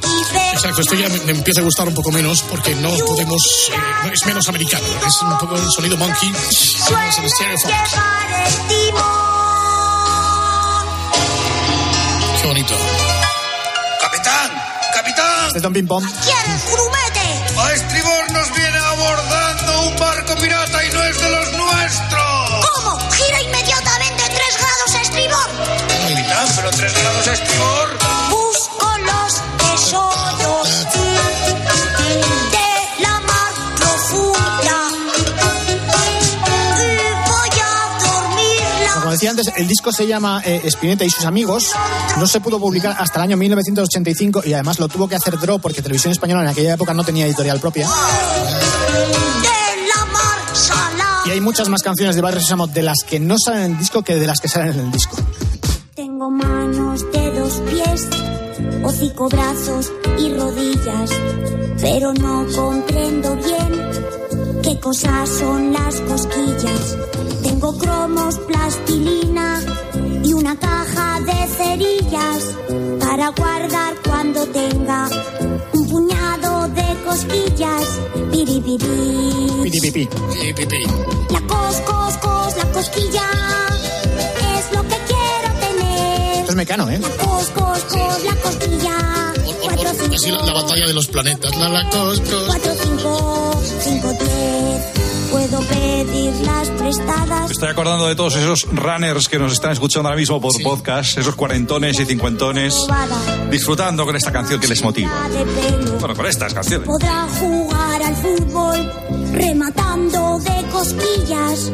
[0.53, 3.41] Exacto, esto ya me, me empieza a gustar un poco menos porque no podemos.
[3.71, 6.31] eh, es menos americano, es un poco el sonido monkey.
[6.31, 7.57] Es el.
[12.41, 12.75] Qué bonito.
[14.01, 14.51] ¡Capitán!
[14.93, 15.45] ¡Capitán!
[15.47, 16.03] Este es Don Ping Pong.
[16.23, 17.59] ¿Quieres grumete?
[17.59, 18.12] A estribor
[27.33, 27.89] tres grados a estribor.
[28.29, 30.69] Busco los tesoros
[32.51, 34.77] de la mar profunda.
[36.77, 36.89] Y
[37.27, 37.71] voy a
[38.03, 38.93] dormirla.
[38.99, 41.71] Como decía antes, el disco se llama eh, Spinetta y sus amigos.
[42.17, 45.59] No se pudo publicar hasta el año 1985 y además lo tuvo que hacer Dro
[45.59, 47.87] porque Televisión Española en aquella época no tenía editorial propia.
[47.87, 47.93] De
[49.87, 51.21] la mar salada.
[51.25, 53.77] Y hay muchas más canciones de Barrio Sésamo de las que no salen en el
[53.79, 55.17] disco que de las que salen en el disco.
[55.95, 56.62] Tengo pies,
[58.83, 61.09] hocico, brazos y rodillas,
[61.81, 66.97] pero no comprendo bien qué cosas son las cosquillas.
[67.43, 69.61] Tengo cromos, plastilina
[70.23, 72.55] y una caja de cerillas
[72.99, 75.09] para guardar cuando tenga
[75.73, 77.99] un puñado de cosquillas.
[78.31, 79.51] Piripiri.
[79.63, 80.83] Piripipi.
[81.29, 83.62] La cos, cos, cos, la cosquilla
[86.53, 86.99] es mecano, ¿eh?
[87.19, 88.97] Cos, cos, cos, la cosquilla.
[89.63, 91.57] Cuatro, Así la, cinco, la batalla de los planetas.
[91.57, 92.43] La, la, cos, cos.
[92.47, 95.03] cuatro, cinco, cinco, diez.
[95.31, 97.49] Puedo pedirlas prestadas.
[97.51, 101.33] Estoy acordando de todos esos runners que nos están escuchando ahora mismo por podcast, esos
[101.33, 102.85] cuarentones y cincuentones,
[103.49, 105.11] disfrutando con esta canción que les motiva.
[105.99, 106.87] Bueno, con estas canciones.
[106.87, 108.93] Podrá jugar al fútbol
[109.33, 111.71] rematando de cosquillas.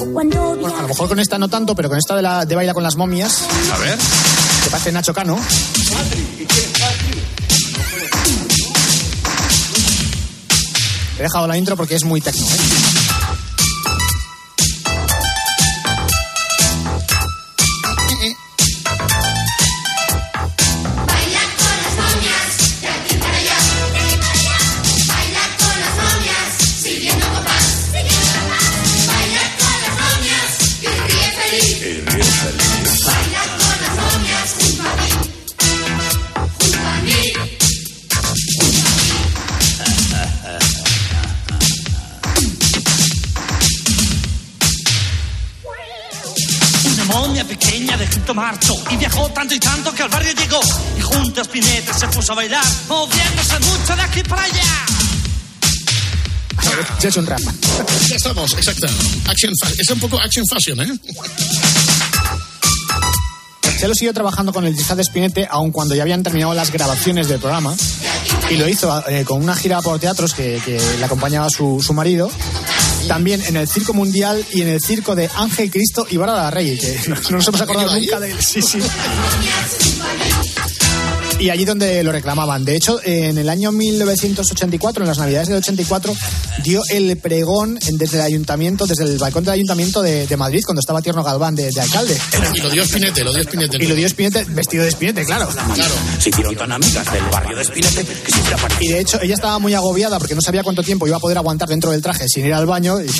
[0.00, 2.44] O cuando Bueno, a lo mejor con esta no tanto, pero con esta de, la,
[2.44, 3.98] de Baila con las momias, A ver.
[4.62, 5.38] que parece Nacho Cano.
[11.18, 12.46] He dejado la intro porque es muy tecno.
[12.46, 13.01] ¿eh?
[49.42, 50.60] Tanto y tanto que al barrio llegó
[50.96, 54.86] y junto a Spinetta se puso a bailar, moviéndose mucho de aquí para allá.
[57.00, 57.40] Se ha hecho un rap.
[58.06, 58.86] Ya estamos, exacto.
[59.26, 60.92] Action es un poco action fashion, ¿eh?
[63.80, 67.26] Chelo siguió trabajando con el disfraz de Spinette aun cuando ya habían terminado las grabaciones
[67.26, 67.74] del programa.
[68.48, 71.92] Y lo hizo eh, con una gira por teatros que, que le acompañaba su, su
[71.92, 72.30] marido.
[73.08, 76.78] También en el Circo Mundial y en el Circo de Ángel Cristo y Bárbara Rey,
[76.78, 78.38] que no, no nos hemos acordado nunca de él.
[78.40, 78.78] Sí, sí.
[81.42, 82.64] Y allí donde lo reclamaban.
[82.64, 86.14] De hecho, en el año 1984, en las Navidades del 84,
[86.62, 90.78] dio el pregón desde el ayuntamiento, desde el balcón del ayuntamiento de, de Madrid, cuando
[90.78, 92.16] estaba Tierno Galván de, de alcalde.
[92.54, 93.76] Y lo dio Spinete, lo dio Spinete.
[93.80, 95.48] Y lo dio Spinete, vestido de Spinete, claro.
[95.74, 95.94] Claro.
[96.20, 98.56] Se hicieron tan amigas del barrio de Espinete que siempre.
[98.78, 101.38] Y de hecho, ella estaba muy agobiada porque no sabía cuánto tiempo iba a poder
[101.38, 103.00] aguantar dentro del traje sin ir al baño.
[103.00, 103.10] Y,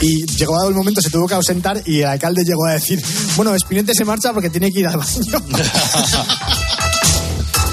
[0.00, 3.00] y llegó dado el momento, se tuvo que ausentar y el alcalde llegó a decir:
[3.36, 5.12] Bueno, Spinete se marcha porque tiene que ir al baño.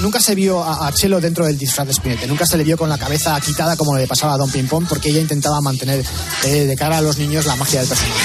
[0.00, 2.88] Nunca se vio a, Chelo dentro del disfraz de Spinete, nunca se le vio con
[2.88, 6.02] la cabeza quitada como le pasaba a Don Ping Pong, porque ella intentaba mantener
[6.44, 8.20] eh, de cara a los niños la magia del personaje.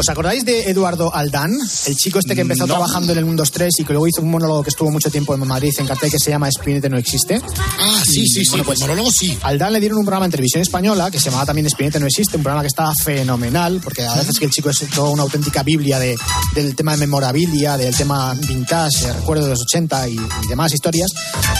[0.00, 1.52] ¿Os acordáis de Eduardo Aldán?
[1.84, 2.72] El chico este que empezó No.
[2.72, 5.34] trabajando en el Mundo 3 y que luego hizo un monólogo que estuvo mucho tiempo
[5.34, 7.38] en Madrid en cartel que se llama Spinete no existe.
[7.78, 8.48] Ah, sí, sí, sí.
[8.48, 9.36] Bueno, pues- monólogo sí.
[9.42, 12.06] Al Dan le dieron un programa en televisión española que se llamaba también Spinete no
[12.06, 15.22] existe, un programa que estaba fenomenal, porque a veces que el chico es toda una
[15.22, 16.16] auténtica biblia de,
[16.54, 21.10] del tema de memorabilia, del tema vintage, recuerdo de los 80 y, y demás historias.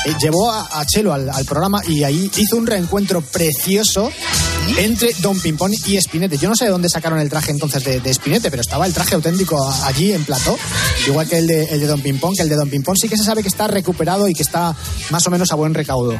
[0.07, 4.11] Eh, llevó a, a Chelo al, al programa y ahí hizo un reencuentro precioso
[4.79, 6.39] entre Don Pimpón y Spinete.
[6.39, 8.95] Yo no sé de dónde sacaron el traje entonces de, de Spinete, pero estaba el
[8.95, 10.57] traje auténtico allí en plató,
[11.07, 13.17] igual que el de, el de Don Pimpón, que el de Don Pimpón sí que
[13.17, 14.77] se sabe que está recuperado y que está
[15.11, 16.17] más o menos a buen recaudo.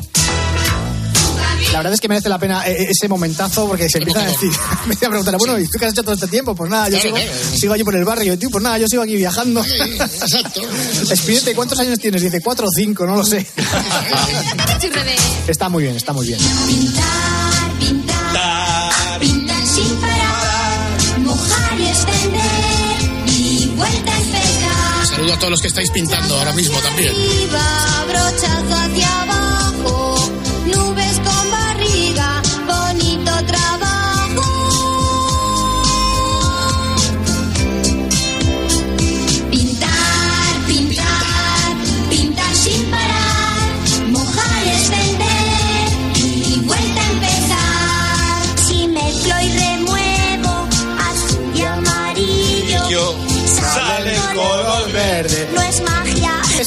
[1.73, 4.51] La verdad es que merece la pena eh, ese momentazo porque se empiezan a decir,
[4.87, 6.55] me a preguntar, bueno, ¿y tú qué has hecho todo este tiempo?
[6.57, 7.57] Pues nada, yo Claro, sigo, claro.
[7.57, 9.63] sigo allí por el barrio, tío, pues nada, yo sigo aquí viajando.
[9.65, 10.63] Exacto.
[11.11, 12.23] Espírate, ¿cuántos años tienes?
[12.23, 13.47] Dice, cuatro o cinco, no lo sé.
[15.47, 16.41] Está muy bien, está muy bien.
[25.33, 27.15] A todos los que estáis pintando ahora mismo también.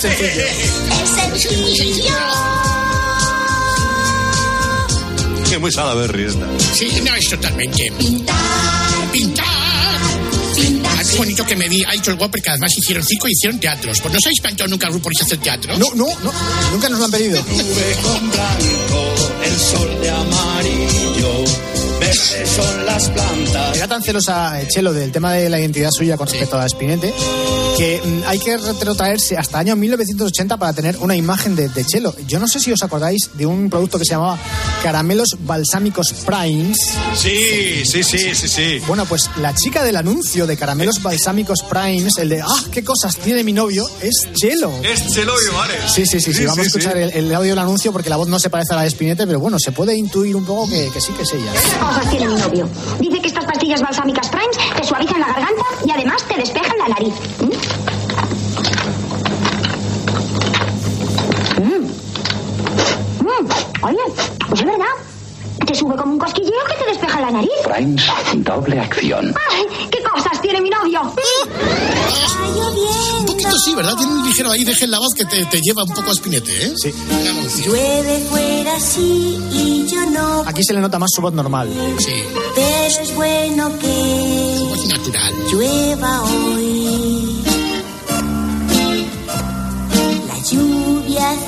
[0.06, 0.46] Es sencillo.
[1.04, 1.10] es
[1.70, 2.16] sencillo.
[5.52, 6.48] Es muy Salaberry esta.
[6.74, 7.92] Sí, no, es totalmente.
[7.98, 8.36] Pintar,
[9.12, 9.46] Pintar.
[10.56, 10.94] pintar.
[10.98, 11.84] Ah, qué bonito que me di.
[11.86, 14.00] Ha dicho el guapo que además hicieron circo y hicieron teatros.
[14.02, 15.78] Pues no os habéis planteado nunca al grupo y hacer teatro.
[15.78, 16.34] No, no, no,
[16.72, 17.39] nunca nos lo han pedido.
[17.44, 19.13] Nube con blanco,
[19.46, 21.46] el sol de amarillo,
[22.13, 23.78] verdes son las plantas.
[23.78, 27.13] Era tan celosa eh, Chelo del tema de la identidad suya con respecto a Spinete
[27.78, 31.86] que mm, hay que retrotraerse hasta el año 1980 para tener una imagen de, de
[31.86, 32.15] Chelo.
[32.28, 34.38] Yo no sé si os acordáis de un producto que se llamaba
[34.84, 36.78] Caramelos Balsámicos Primes.
[37.15, 38.80] Sí, sí, sí, sí, sí.
[38.86, 43.15] Bueno, pues la chica del anuncio de Caramelos Balsámicos Primes, el de ¡Ah, qué cosas
[43.15, 43.89] tiene mi novio!
[44.02, 44.74] es Chelo.
[44.84, 45.89] Es Chelo Vivares.
[45.89, 48.28] Sí, sí, sí, sí, vamos a escuchar El, el audio del anuncio porque la voz
[48.28, 50.89] no se parece a la de Spinete, pero bueno, se puede intuir un poco que,
[50.93, 51.52] que sí que es ella.
[51.80, 52.67] cosas tiene mi novio.
[53.00, 56.89] Dice que estas pastillas balsámicas Primes te suavizan la garganta y además te despejan la
[56.89, 57.13] nariz.
[57.39, 57.83] ¿Mm?
[63.41, 63.86] Mm.
[63.86, 63.98] Oye,
[64.48, 64.86] pues es verdad.
[65.67, 67.50] Te sube como un cosquilleo que te despeja la nariz.
[67.63, 68.04] Primes,
[68.38, 69.34] doble acción.
[69.52, 71.02] ¡Ay, qué cosas tiene mi novio!
[73.19, 73.96] Un poquito sí, ¿verdad?
[73.98, 76.52] Tiene un ligero ahí, dejen la voz que te, te lleva un poco a espinete,
[76.65, 76.74] ¿eh?
[76.76, 76.93] Sí.
[77.63, 81.69] Llueve fuera sí y yo no, Aquí se le nota más su voz normal.
[82.00, 82.24] Sí.
[82.56, 85.34] pero es bueno que Voz natural.
[85.52, 87.03] llueva hoy.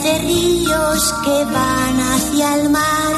[0.05, 3.15] Hace ríos que van hacia el mar,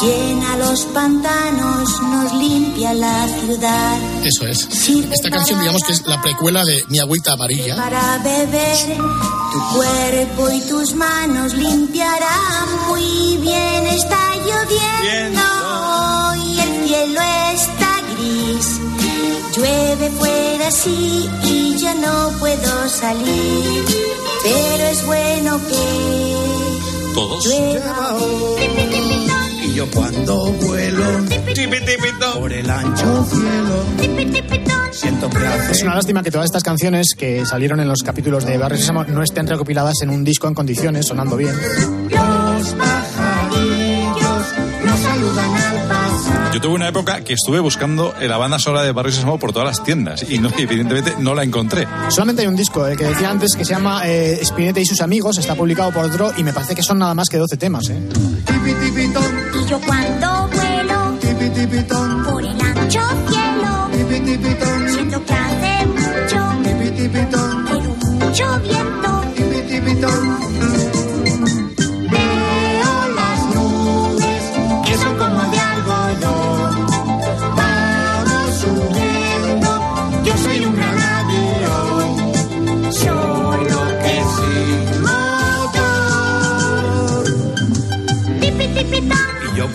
[0.00, 3.98] llena los pantanos, nos limpia la ciudad.
[4.24, 4.68] Eso es.
[5.12, 7.76] Esta canción, digamos que es la precuela de Mi agüita amarilla.
[7.76, 8.76] Para beber,
[9.52, 13.86] tu cuerpo y tus manos limpiarán muy bien.
[13.86, 15.42] Está lloviendo
[16.44, 17.20] y el cielo
[17.54, 17.79] está.
[19.56, 23.84] Llueve fuera sí y yo no puedo salir.
[24.42, 27.44] Pero es bueno que ¿Todos?
[27.44, 28.16] llueva.
[29.64, 31.04] Y yo cuando vuelo
[32.38, 33.84] por el ancho cielo,
[34.92, 38.44] siento que hace Es una lástima que todas estas canciones que salieron en los capítulos
[38.46, 41.54] de Barrio Sésamo no estén recopiladas en un disco en condiciones, sonando bien.
[42.08, 42.74] Los
[46.52, 49.68] Yo tuve una época que estuve buscando la banda sonora de Barrio Sésamo por todas
[49.68, 51.86] las tiendas y no, evidentemente no la encontré.
[52.08, 55.00] Solamente hay un disco eh, que decía antes que se llama eh, Spinetta y sus
[55.00, 57.88] amigos, está publicado por otro y me parece que son nada más que 12 temas.
[57.90, 58.00] ¿eh?
[59.54, 61.18] Y yo cuando vuelo
[62.24, 70.49] por el ancho cielo, siento que hace mucho, pero mucho viento.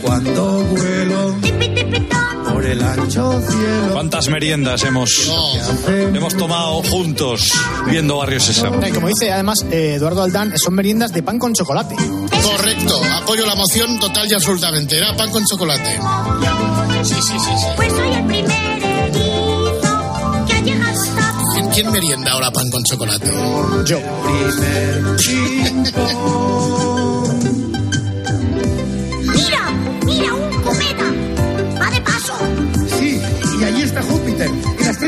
[0.02, 1.36] Cuando vuelo
[2.52, 3.89] por el ancho cielo.
[3.93, 5.32] ¿Cuántas meriendas hemos,
[5.88, 7.50] hemos tomado juntos
[7.88, 8.82] viendo Barrio Sésamo?
[8.84, 11.96] Eh, Como dice además eh, Eduardo Aldán, son meriendas de pan con chocolate.
[11.96, 14.98] Correcto, apoyo la moción total y absolutamente.
[14.98, 16.00] Era pan con chocolate.
[17.04, 17.38] Sí, sí, sí.
[17.39, 17.66] sí.
[17.76, 18.52] Pues soy el primer
[18.84, 23.32] erizo que ha llegado hasta ¿Quién, quién merienda ahora pan con chocolate?
[23.86, 24.00] Yo.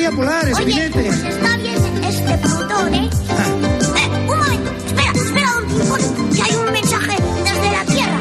[0.08, 0.52] Estrella polar, Oye,
[0.86, 1.04] Espinete.
[1.04, 3.10] pues está bien este Plutón, ¿eh?
[3.10, 4.72] Eh, un momento.
[4.86, 8.20] Espera, espera, don Pimpón, que hay un mensaje desde la Tierra.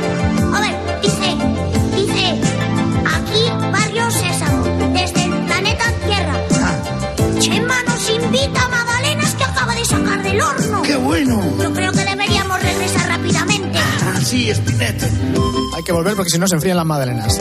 [0.57, 1.37] A ver, dice,
[1.97, 2.41] dice,
[3.15, 6.35] aquí Barrio Sésamo, desde el planeta Tierra.
[7.39, 10.83] Chema nos invita a magdalenas que acaba de sacar del horno.
[10.83, 11.43] ¡Qué bueno!
[11.61, 13.79] Yo creo que deberíamos regresar rápidamente.
[14.17, 15.11] Así, Espinete.
[15.77, 17.39] Hay que volver porque si no se enfrían las magdalenas.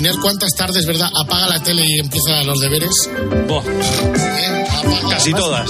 [0.00, 1.10] Miner, ¿cuántas tardes, verdad?
[1.14, 2.88] Apaga la tele y empieza los deberes.
[3.10, 4.64] ¿Eh?
[5.10, 5.68] Casi todas.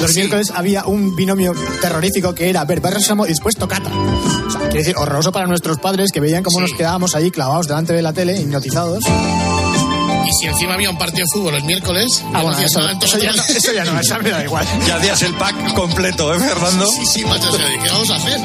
[0.00, 3.88] Los miércoles había un binomio terrorífico que era ver Barrio Sésamo y después tocata.
[3.88, 6.62] O sea, quiere decir, horroroso para nuestros padres que veían cómo Sí.
[6.72, 9.04] nos quedábamos ahí clavados delante de la tele, hipnotizados.
[9.06, 13.32] Y si encima había un partido de fútbol el miércoles, Ah, bueno, eso, eso ya
[13.32, 13.92] no, eso ya no,
[14.24, 14.66] me da igual.
[14.88, 16.88] Ya hacías el pack completo, ¿eh, Fernando?
[16.88, 18.40] Sí, sí, macho, ¿qué vamos a hacer?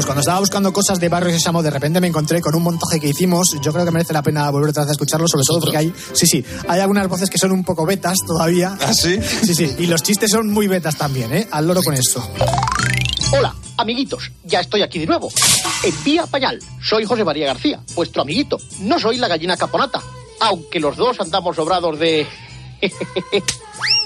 [0.00, 2.98] Pues cuando estaba buscando cosas de Barrio Sésamo, de repente me encontré con un montaje
[2.98, 3.54] que hicimos.
[3.60, 5.92] Yo creo que merece la pena volver otra vez a escucharlo, sobre todo porque hay,
[6.14, 8.78] sí, sí, hay algunas voces que son un poco betas todavía.
[8.80, 9.20] ¿Ah, sí?
[9.20, 11.46] Sí, sí, y los chistes son muy betas también, ¿eh?
[11.50, 12.26] Al loro con esto.
[13.32, 15.30] Hola, amiguitos, ya estoy aquí de nuevo.
[15.84, 16.58] Envía pañal.
[16.82, 18.56] Soy José María García, vuestro amiguito.
[18.80, 20.00] No soy la gallina caponata,
[20.40, 22.26] aunque los dos andamos sobrados de...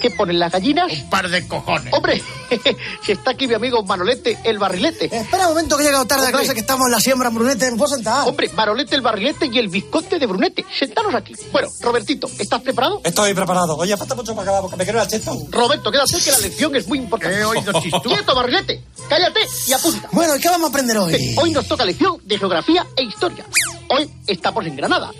[0.02, 0.92] ¿Qué ponen las gallinas?
[0.92, 1.94] Un par de cojones.
[1.94, 2.20] Hombre,
[3.04, 5.06] si está aquí mi amigo Manolete el Barrilete.
[5.06, 7.70] Espera un momento que he llegado tarde a clase que estamos en la siembra, Brunete.
[7.70, 8.26] ¿Me puedo sentar?
[8.28, 10.64] Hombre, Manolete el Barrilete y el bizcote de Brunete.
[10.78, 11.34] Sentaros aquí.
[11.52, 13.00] Bueno, Robertito, ¿estás preparado?
[13.04, 13.76] Estoy preparado.
[13.76, 15.36] Oye, falta mucho para acabar porque me quiero al cheto.
[15.50, 17.44] Roberto, quédate que la lección es muy importante.
[17.44, 18.02] Oído chistos.
[18.04, 18.84] Quieto, Barrilete.
[19.08, 20.08] Cállate y apunta.
[20.12, 21.14] Bueno, ¿y qué vamos a aprender hoy?
[21.14, 23.44] Eh, Hoy nos toca lección de geografía e historia.
[23.90, 25.10] Hoy estamos en Granada.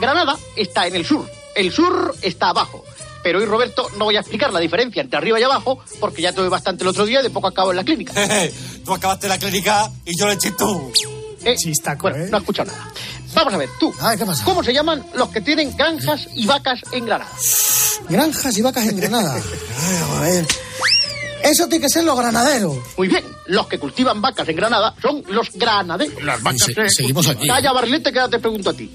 [0.00, 1.28] Granada está en el sur.
[1.54, 2.84] El sur está abajo.
[3.24, 6.32] Pero hoy, Roberto, no voy a explicar la diferencia entre arriba y abajo, porque ya
[6.32, 8.12] tuve bastante el otro día y de poco acabo en la clínica.
[8.84, 10.92] tú acabaste la clínica y yo le eché tú.
[11.42, 12.28] Eh, Chistaco, bueno, ¿eh?
[12.30, 12.92] no he escuchado nada.
[13.34, 13.92] Vamos a ver, tú.
[14.00, 14.44] Ay, ¿qué pasa?
[14.44, 17.30] ¿Cómo se llaman los que tienen granjas y vacas en Granada?
[18.08, 19.34] Granjas y vacas en Granada.
[19.80, 20.46] Ay, a ver.
[21.44, 22.76] Eso tiene que ser los granaderos.
[22.96, 26.22] Muy bien, los que cultivan vacas en Granada son los granaderos.
[26.22, 27.46] Las vacas Se- eh, se- seguimos aquí.
[27.46, 28.90] Calla, Barrilete, que ahora te pregunto a ti.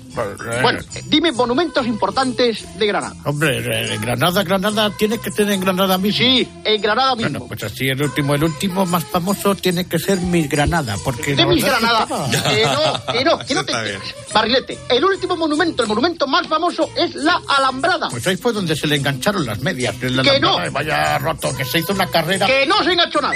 [0.61, 3.15] Bueno, dime monumentos importantes de Granada.
[3.25, 3.59] Hombre,
[3.93, 6.17] eh, Granada, Granada, tienes que tener en Granada mismo.
[6.17, 7.29] Sí, en Granada mismo.
[7.31, 11.35] Bueno, pues así el último, el último más famoso tiene que ser mi Granada, porque
[11.35, 12.05] de mis Granada.
[12.07, 13.73] que no, que no, que no te.
[14.33, 18.09] Barrilete, el último monumento, el monumento más famoso es la Alambrada.
[18.09, 19.95] Pues ahí fue donde se le engancharon las medias.
[20.01, 20.57] la Que no.
[20.71, 22.38] Vaya roto, que se hizo una carrera.
[22.47, 23.35] Que no se enganchó nada.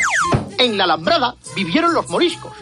[0.57, 2.53] En la Alambrada vivieron los moriscos.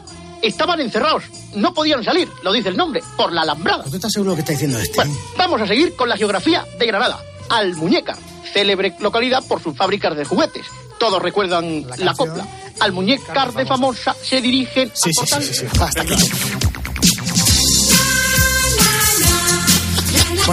[0.42, 1.24] Estaban encerrados,
[1.54, 3.84] no podían salir, lo dice el nombre, por la Alambrada.
[3.84, 4.96] ¿Tú estás seguro que está diciendo este?
[4.96, 7.20] Bueno, vamos a seguir con la geografía de Granada.
[7.50, 8.18] Almuñécar,
[8.52, 10.66] célebre localidad por sus fábricas de juguetes.
[11.00, 12.48] Todos recuerdan la, copla.
[12.80, 15.66] Almuñécar de famosa se dirigen Sí, a sí, sí, sí, sí.
[15.80, 16.16] Hasta aquí.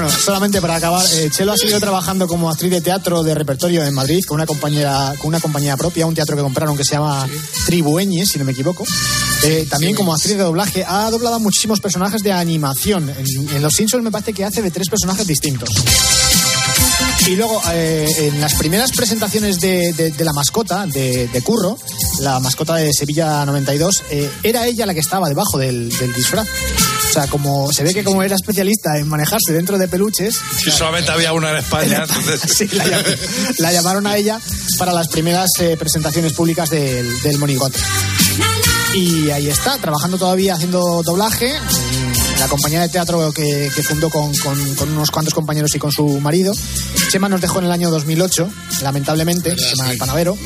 [0.01, 3.83] Bueno, solamente para acabar, eh, Chelo ha seguido trabajando como actriz de teatro de repertorio
[3.83, 6.93] en Madrid con una compañera, con una compañía propia, un teatro que compraron que se
[6.93, 7.27] llama
[7.67, 8.85] Tribueñes, si no me equivoco.
[9.43, 13.11] Eh, también como actriz de doblaje ha doblado muchísimos personajes de animación.
[13.11, 15.69] En, en Los Simpsons me parece que hace de tres personajes distintos.
[17.27, 21.77] Y luego, eh, en las primeras presentaciones de, de- de la mascota, de, de Curro,
[22.21, 26.47] la mascota de Sevilla 92, eh, era ella la que estaba debajo del, del disfraz.
[27.19, 31.11] Sea, como se ve que como era especialista en manejarse dentro de peluches, Si solamente
[31.11, 32.41] había una en España, entonces...
[32.57, 33.19] sí, la, llam-
[33.59, 34.41] la llamaron a ella
[34.79, 37.79] para las primeras eh, presentaciones públicas del, del monigote.
[38.95, 41.53] Y ahí está, trabajando todavía haciendo doblaje.
[41.59, 45.79] mm, la compañía de teatro que, que fundó con, con- con unos cuantos compañeros y
[45.81, 46.53] con su marido.
[47.11, 48.49] Chema nos dejó en el año 2008,
[48.83, 50.39] lamentablemente, Chema el Panadero.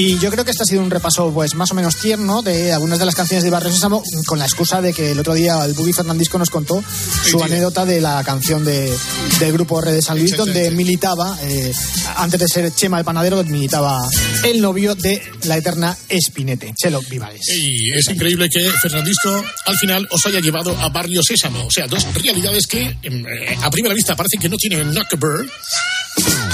[0.00, 2.72] Y yo creo que este ha sido un repaso pues más o menos tierno de
[2.72, 5.64] algunas de las canciones de Barrio Sésamo con la excusa de que el otro día
[5.64, 6.80] el Buggy Fernandisco nos contó
[7.24, 7.42] su tío.
[7.42, 8.96] anécdota de la canción de,
[9.40, 11.72] del grupo Red de San Luis donde militaba, eh,
[12.14, 14.08] antes de ser Chema el Panadero, militaba
[14.44, 17.48] el novio de la eterna Espinete, Chelo Vivares.
[17.48, 21.66] Y es increíble que Fernandisco al final os haya llevado a Barrio Sésamo.
[21.66, 25.08] O sea, dos realidades que em, eh, a primera vista parece que no tienen nada
[25.10, 25.50] que ver,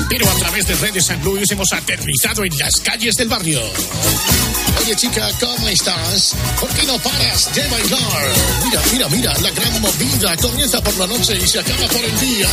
[0.09, 3.61] pero a través de Red de San Luis hemos aterrizado en las calles del barrio.
[4.81, 6.35] Oye chica, ¿cómo estás?
[6.61, 8.33] ¿Por qué no paras de bailar?
[8.65, 12.21] Mira, mira, mira, la gran movida comienza por la noche y se acaba por el
[12.21, 12.49] día.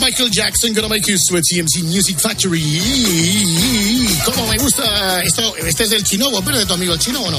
[0.00, 2.60] Michael Jackson, gonna make you sweat CMC Music Factory.
[4.24, 5.56] ¿Cómo me gusta esto?
[5.56, 7.38] Este es del chinobo, pero de tu amigo el chino o no?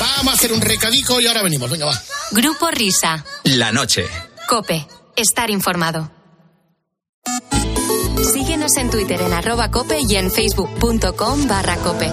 [0.00, 1.70] Vamos a hacer un recadico y ahora venimos.
[1.70, 2.02] Venga, va.
[2.32, 3.24] Grupo Risa.
[3.44, 4.06] La noche.
[4.48, 4.86] Cope.
[5.16, 6.10] Estar informado.
[8.32, 12.10] Síguenos en Twitter en arroba cope y en facebook.com barra cope.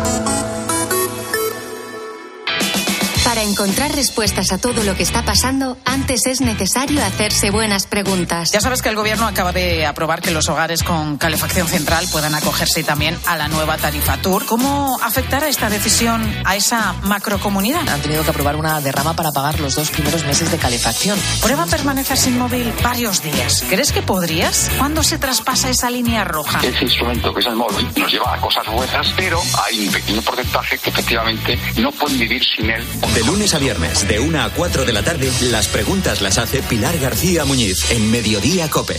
[3.45, 8.49] Para encontrar respuestas a todo lo que está pasando, antes es necesario hacerse buenas preguntas.
[8.51, 12.33] Ya sabes que el gobierno acaba de aprobar que los hogares con calefacción central puedan
[12.33, 14.47] acogerse también a la nueva tarifa Tour.
[14.47, 17.87] ¿Cómo afectará esta decisión a esa macrocomunidad?
[17.87, 21.19] Han tenido que aprobar una derrama para pagar los dos primeros meses de calefacción.
[21.39, 23.63] Prueba permanecer sin móvil varios días.
[23.69, 24.71] ¿Crees que podrías?
[24.79, 26.61] ¿Cuándo se traspasa esa línea roja?
[26.63, 30.23] Ese instrumento que es el móvil nos lleva a cosas buenas, pero hay un pequeño
[30.23, 32.83] porcentaje que efectivamente no pueden vivir sin él.
[33.13, 36.63] De lunes a viernes, de 1 a 4 de la tarde, las preguntas las hace
[36.63, 38.97] Pilar García Muñiz en Mediodía Cope.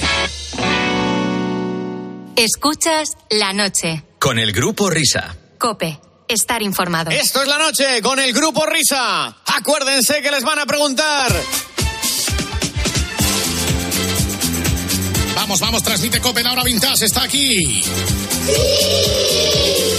[2.37, 4.03] Escuchas la noche.
[4.19, 5.35] Con el grupo Risa.
[5.57, 5.99] Cope.
[6.29, 7.13] Estar informado.
[7.13, 9.39] Esto es la noche con el grupo Risa.
[9.57, 11.33] Acuérdense que les van a preguntar.
[15.35, 17.83] Vamos, vamos, transmite Cope, la hora vintage, está aquí.
[18.47, 19.96] No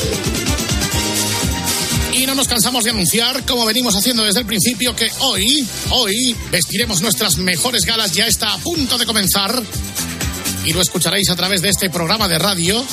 [2.47, 7.37] nos cansamos de anunciar, como venimos haciendo desde el principio, que hoy, hoy, vestiremos nuestras
[7.37, 8.13] mejores galas.
[8.13, 9.61] Ya está a punto de comenzar.
[10.63, 12.85] Y lo escucharéis a través de este programa de radio.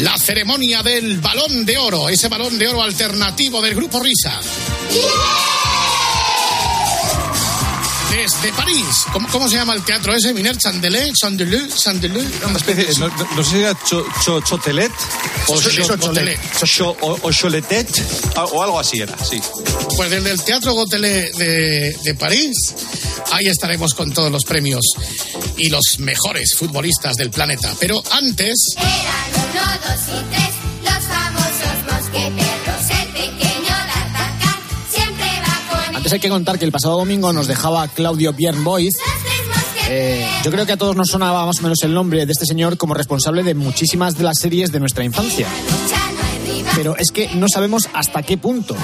[0.00, 4.40] La ceremonia del balón de oro, ese balón de oro alternativo del grupo Risa.
[8.14, 9.04] Desde París.
[9.12, 10.32] ¿Cómo, cómo se llama el teatro ese?
[10.32, 12.20] Miner Chandelé, Chandelé, Chandelé.
[12.46, 14.92] Una especie, no, no- no sé si era cho- cho- chotelet
[15.48, 16.38] o, Cho- cho- chotelet.
[16.64, 17.88] cho- o, o choletet
[18.52, 19.40] o algo así era, sí.
[19.96, 22.56] Pues desde el Teatro Gotelé de, de París,
[23.32, 24.82] ahí estaremos con todos los premios
[25.56, 27.74] y los mejores futbolistas del planeta.
[27.80, 30.53] Pero antes, Eran uno, dos y tres,
[36.14, 38.94] hay que contar que el pasado domingo nos dejaba Claudio Bjernbois.
[39.88, 42.46] Eh, yo creo que a todos nos sonaba más o menos el nombre de este
[42.46, 45.48] señor como responsable de muchísimas de las series de nuestra infancia.
[46.76, 48.76] Pero es que no sabemos hasta qué punto.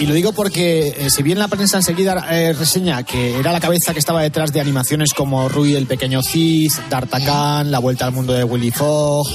[0.00, 3.60] Y lo digo porque, eh, si bien la prensa enseguida eh, reseña que era la
[3.60, 8.12] cabeza que estaba detrás de animaciones como Rui el Pequeño Cid, D'Artagnan, La Vuelta al
[8.12, 9.28] Mundo de Willy Fogg,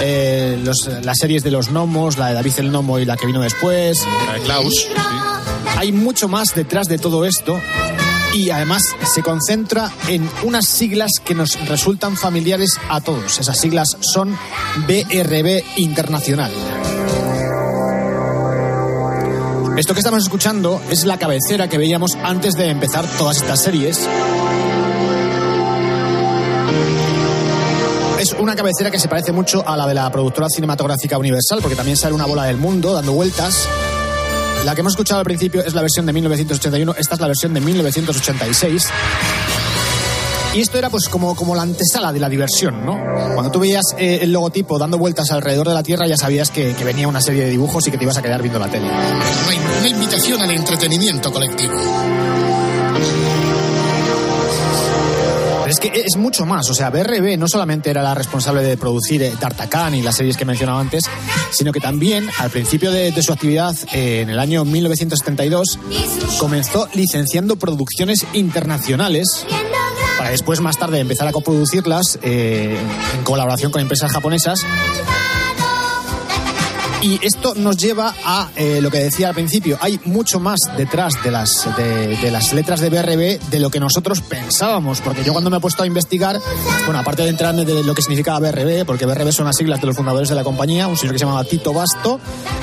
[0.00, 3.98] las series de los gnomos, la de David el Gnomo y la que vino después.
[4.26, 4.86] La de Klaus.
[5.76, 7.60] Hay mucho más detrás de todo esto
[8.34, 13.38] y además se concentra en unas siglas que nos resultan familiares a todos.
[13.38, 14.36] Esas siglas son
[14.86, 16.52] BRB Internacional.
[19.76, 24.08] Esto que estamos escuchando es la cabecera que veíamos antes de empezar todas estas series.
[28.18, 31.76] Es una cabecera que se parece mucho a la de la productora cinematográfica Universal, porque
[31.76, 33.68] también sale una bola del mundo dando vueltas.
[34.66, 37.54] La que hemos escuchado al principio es la versión de 1981, esta es la versión
[37.54, 38.88] de 1986.
[40.56, 42.98] Y esto era pues como, como la antesala de la diversión, ¿no?
[43.32, 46.74] Cuando tú veías eh, el logotipo dando vueltas alrededor de la Tierra ya sabías que,
[46.74, 48.88] que venía una serie de dibujos y que te ibas a quedar viendo la tele.
[48.90, 51.74] una, invitación al entretenimiento colectivo.
[55.92, 59.94] Es mucho más, o sea, BRB no solamente era la responsable de producir eh, D'Artagnan
[59.94, 61.04] y las series que he mencionado antes,
[61.50, 65.78] sino que también al principio de, de su actividad, eh, en el año 1972,
[66.38, 69.46] comenzó licenciando producciones internacionales
[70.18, 72.78] para después más tarde empezar a coproducirlas eh,
[73.14, 74.60] en colaboración con empresas japonesas.
[77.02, 79.78] Y esto nos lleva a eh, lo que decía al principio.
[79.80, 84.22] Hay mucho más detrás de las, de, las letras de BRB de lo que nosotros
[84.22, 85.00] pensábamos.
[85.00, 86.40] Porque yo cuando me he puesto a investigar,
[86.84, 89.86] bueno, aparte de enterarme de lo que significaba BRB, porque BRB son las siglas de
[89.86, 92.18] los fundadores de la compañía, un señor que se llamaba Tito Basto,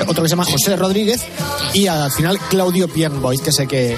[0.07, 1.21] otro que se llama José Rodríguez,
[1.73, 3.95] y al final Claudio Piernbois, que sé que,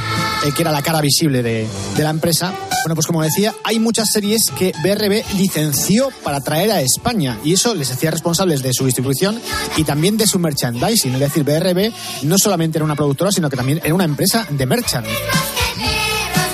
[0.55, 2.53] que era la cara visible de, de la empresa.
[2.85, 7.53] Bueno, pues como decía, hay muchas series que BRB licenció para traer a España y
[7.53, 9.41] eso les hacía responsables de su distribución
[9.75, 11.15] y también de su merchandising.
[11.15, 11.91] Es decir, BRB
[12.27, 15.07] no solamente era una productora, sino que también era una empresa de merchant.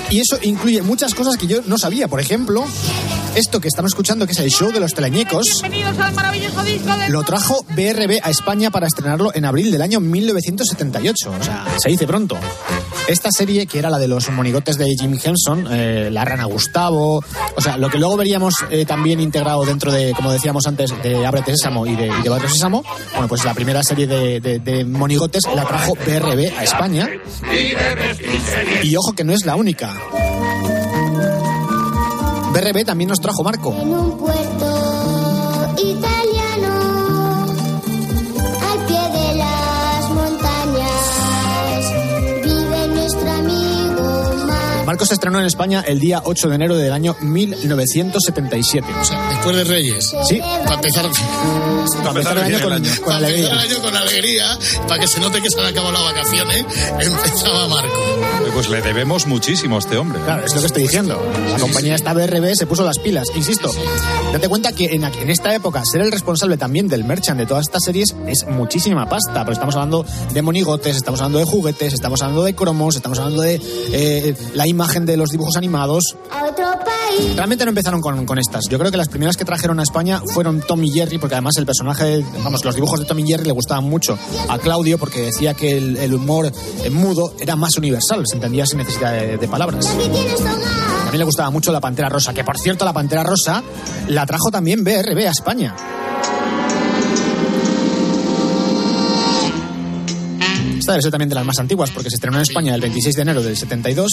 [0.10, 2.08] Y eso incluye muchas cosas que yo no sabía.
[2.08, 2.64] Por ejemplo,
[3.36, 5.62] esto que estamos escuchando, que es el show de los teleñecos,
[7.10, 11.30] lo trajo BRB a España para estrenarlo en abril del año 1978.
[11.30, 12.38] O sea, se dice pronto.
[13.08, 17.24] Esta serie, que era la de los monigotes de Jim Henson, eh, La Rana Gustavo,
[17.56, 21.26] o sea, lo que luego veríamos eh, también integrado dentro de, como decíamos antes, de
[21.26, 22.84] Ábrete Sésamo y de, y de Sésamo,
[23.14, 27.10] bueno, pues la primera serie de monigotes la trajo BRB a España.
[28.84, 29.94] Y ojo que no es la única.
[32.54, 33.74] BRB también nos trajo Marco.
[33.80, 35.76] En un puerto
[44.92, 48.86] Marco se estrenó en España el día 8 de enero del año 1977.
[49.00, 50.14] O sea, después de Reyes.
[50.28, 50.42] Sí.
[50.42, 51.06] Para empezar,
[52.00, 53.46] Para empezar el año con, con para alegría.
[53.46, 56.66] empezar el año con alegría, para que se note que se han acabado las vacaciones,
[57.00, 58.02] empezaba Marco.
[58.54, 60.20] Pues le debemos muchísimo a este hombre.
[60.26, 61.26] Claro, es lo que estoy diciendo.
[61.52, 63.30] La compañía esta BRB se puso las pilas.
[63.34, 63.72] Insisto,
[64.34, 67.68] date cuenta que en, en esta época ser el responsable también del merchant de todas
[67.68, 69.46] estas series es muchísima pasta.
[69.46, 73.42] Pero estamos hablando de monigotes, estamos hablando de juguetes, estamos hablando de cromos, estamos hablando
[73.42, 73.62] de
[73.94, 76.16] eh, la imagen de los dibujos animados.
[76.32, 77.36] A otro país.
[77.36, 78.64] Realmente no empezaron con, con estas.
[78.70, 81.54] Yo creo que las primeras que trajeron a España fueron Tom y Jerry, porque además
[81.58, 84.18] el personaje, vamos, los dibujos de Tom y Jerry le gustaban mucho
[84.50, 86.52] a Claudio porque decía que el, el humor
[86.84, 89.86] eh, mudo era más universal, se entendía sin necesidad de, de palabras.
[89.86, 93.64] También le gustaba mucho la Pantera Rosa, que por cierto la Pantera Rosa
[94.08, 95.76] la trajo también BRB a España.
[100.92, 103.22] Debe ser también de las más antiguas porque se estrenó en España el 26 de
[103.22, 104.10] enero del 72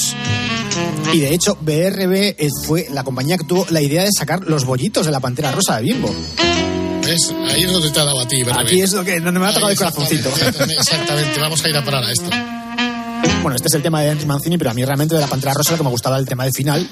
[1.13, 4.65] y de hecho BRB eh, fue la compañía que tuvo la idea de sacar los
[4.65, 6.15] bollitos de la Pantera Rosa de Bimbo.
[7.05, 7.35] ¿Ves?
[7.51, 8.67] Ahí es donde te ha dado a ti, Bernabé.
[8.67, 10.29] Aquí es lo que donde me ha tocado el corazoncito.
[10.29, 12.31] Exactamente, vamos a ir a parar a esto.
[13.43, 15.55] Bueno, este es el tema de Henry Mancini, pero a mí realmente de la Pantera
[15.55, 16.89] Rosa lo que me gustaba el tema del final.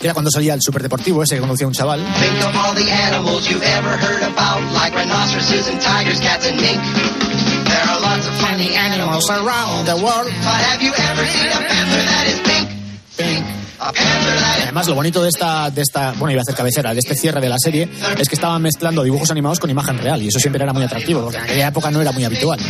[0.00, 2.00] Era cuando salía el superdeportivo ese que conducía un chaval.
[2.00, 6.60] Think of all the animals you've ever heard about, like rhinoceroses and tigers, cats and
[6.60, 6.80] mink.
[7.72, 10.28] There are lots of funny animals around the world.
[10.44, 12.68] But have you ever seen a panther that is pink?
[13.16, 13.62] Pink.
[14.62, 17.40] Además, lo bonito de esta, de esta, bueno, iba a hacer cabecera, de este cierre
[17.40, 20.62] de la serie, es que estaban mezclando dibujos animados con imagen real, y eso siempre
[20.62, 22.60] era muy atractivo, porque en aquella época no era muy habitual.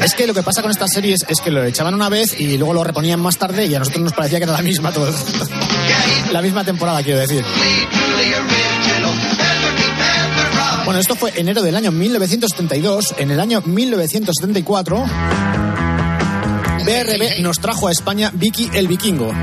[0.03, 2.57] Es que lo que pasa con estas series es que lo echaban una vez y
[2.57, 5.11] luego lo reponían más tarde y a nosotros nos parecía que era la misma todo.
[6.31, 7.43] la misma temporada, quiero decir.
[10.85, 13.15] Bueno, esto fue enero del año 1972.
[13.17, 15.05] En el año 1974,
[16.85, 19.33] BRB nos trajo a España Vicky el Vikingo.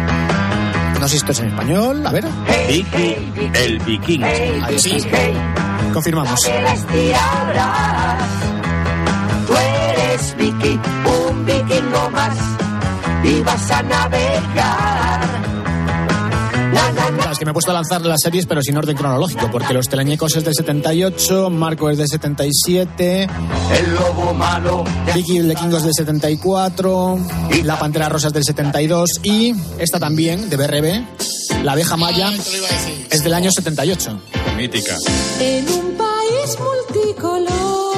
[1.00, 2.24] No sé si esto es en español, a ver.
[2.68, 3.16] Vicky
[3.54, 4.26] el vikingo.
[4.26, 4.96] Ahí sí.
[5.92, 6.40] Confirmamos.
[10.36, 10.78] Vicky,
[11.28, 12.36] un vikingo más,
[13.24, 15.36] y vas a navegar.
[17.16, 19.72] Claro, es que me he puesto a lanzar las series, pero sin orden cronológico, porque
[19.72, 24.84] Los Teleñecos es del 78, Marco es del 77, El lobo malo,
[25.14, 27.18] Vicky el Vikingo es del 74,
[27.64, 32.30] La Pantera Rosa es del 72 y esta también, de BRB, La Abeja Maya,
[33.10, 34.20] es del año 78.
[34.56, 34.96] Mítica.
[35.40, 37.95] En un país multicolor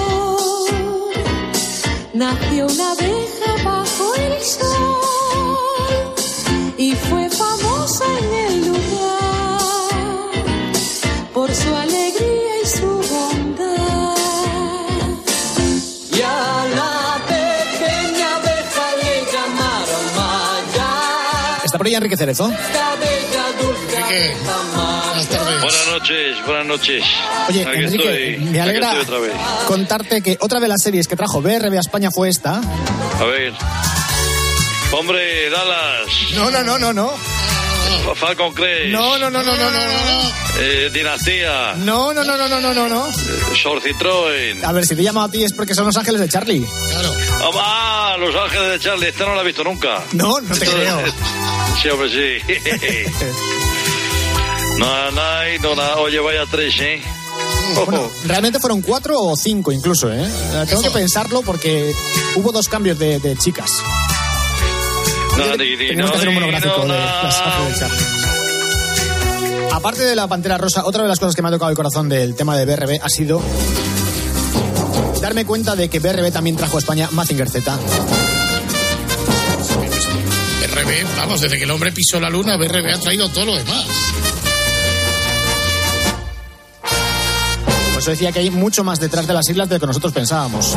[2.18, 6.14] nació una abeja bajo el sol
[6.76, 9.60] y fue famosa en el lugar
[11.32, 14.16] por su alegría y su bondad.
[16.12, 20.90] y a la pequeña abeja le llamaron Maya.
[21.64, 22.48] ¿Está por ahí Enrique Cerezo?
[22.48, 23.98] Esta bella dulce
[25.60, 27.04] Buenas noches, buenas noches.
[27.48, 29.32] Oye, Aquí Enrique, estoy, me aquí alegra estoy otra vez.
[29.66, 32.60] contarte que otra de las series que trajo BRB a España fue esta.
[33.20, 33.52] A ver.
[34.92, 36.06] Hombre, Dallas.
[36.34, 37.12] No, no, no, no, no.
[38.06, 38.90] Fa- Falcon Crest.
[38.92, 40.32] No, no, no, no, no, no, no.
[40.60, 41.74] Eh, Dinastía.
[41.78, 43.06] No, no, no, no, no, no, no, no.
[43.60, 44.64] Sor Citroën.
[44.64, 46.66] A ver, si te he llamado a ti es porque son los ángeles de Charlie.
[47.60, 49.08] Ah, Los Ángeles de Charlie.
[49.08, 50.02] Esta no la he visto nunca.
[50.12, 51.02] No, no te Esto- creo.
[51.82, 52.42] Sí, hombre, sí.
[54.78, 55.94] No, no, no, no.
[56.02, 57.02] Oye, vaya tres, ¿eh?
[57.84, 60.24] Bueno, realmente fueron cuatro o cinco incluso, ¿eh?
[60.24, 61.92] Eh, Tengo que pensarlo porque
[62.36, 63.70] hubo dos cambios de, de chicas.
[65.36, 67.40] No, ni- ni- Tenemos no, que hacer un monográfico no, de las.
[69.72, 72.08] Aparte de la Pantera Rosa, otra de las cosas que me ha tocado el corazón
[72.08, 73.40] del tema de BRB ha sido
[75.20, 77.76] darme cuenta de que BRB también trajo a España Mazinger Z.
[80.60, 83.84] BRB, vamos, desde que el hombre pisó la luna, BRB ha traído todo lo demás.
[88.08, 90.76] Eso decía que hay mucho más detrás de las islas de lo que nosotros pensábamos.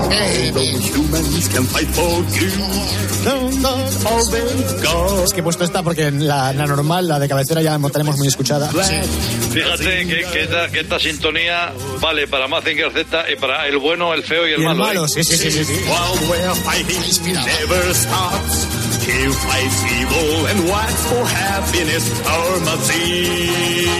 [5.24, 7.90] Es que he puesto esta porque en la, la normal, la de cabecera, ya la
[7.90, 8.70] tenemos muy escuchada.
[8.70, 11.72] Fíjate que, que esta, que esta sintonía
[12.02, 14.84] vale para Mazinger Z y para el bueno, el feo y el Y el malo.
[14.84, 15.10] malo, ¿eh?
[15.10, 15.74] sí, sí, sí, sí, sí.
[15.74, 17.00] While we're fighting
[17.34, 18.68] never stops.
[19.06, 22.12] He fights evil and works for happiness.
[22.28, 23.96] Our Mazinger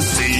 [0.00, 0.37] Z.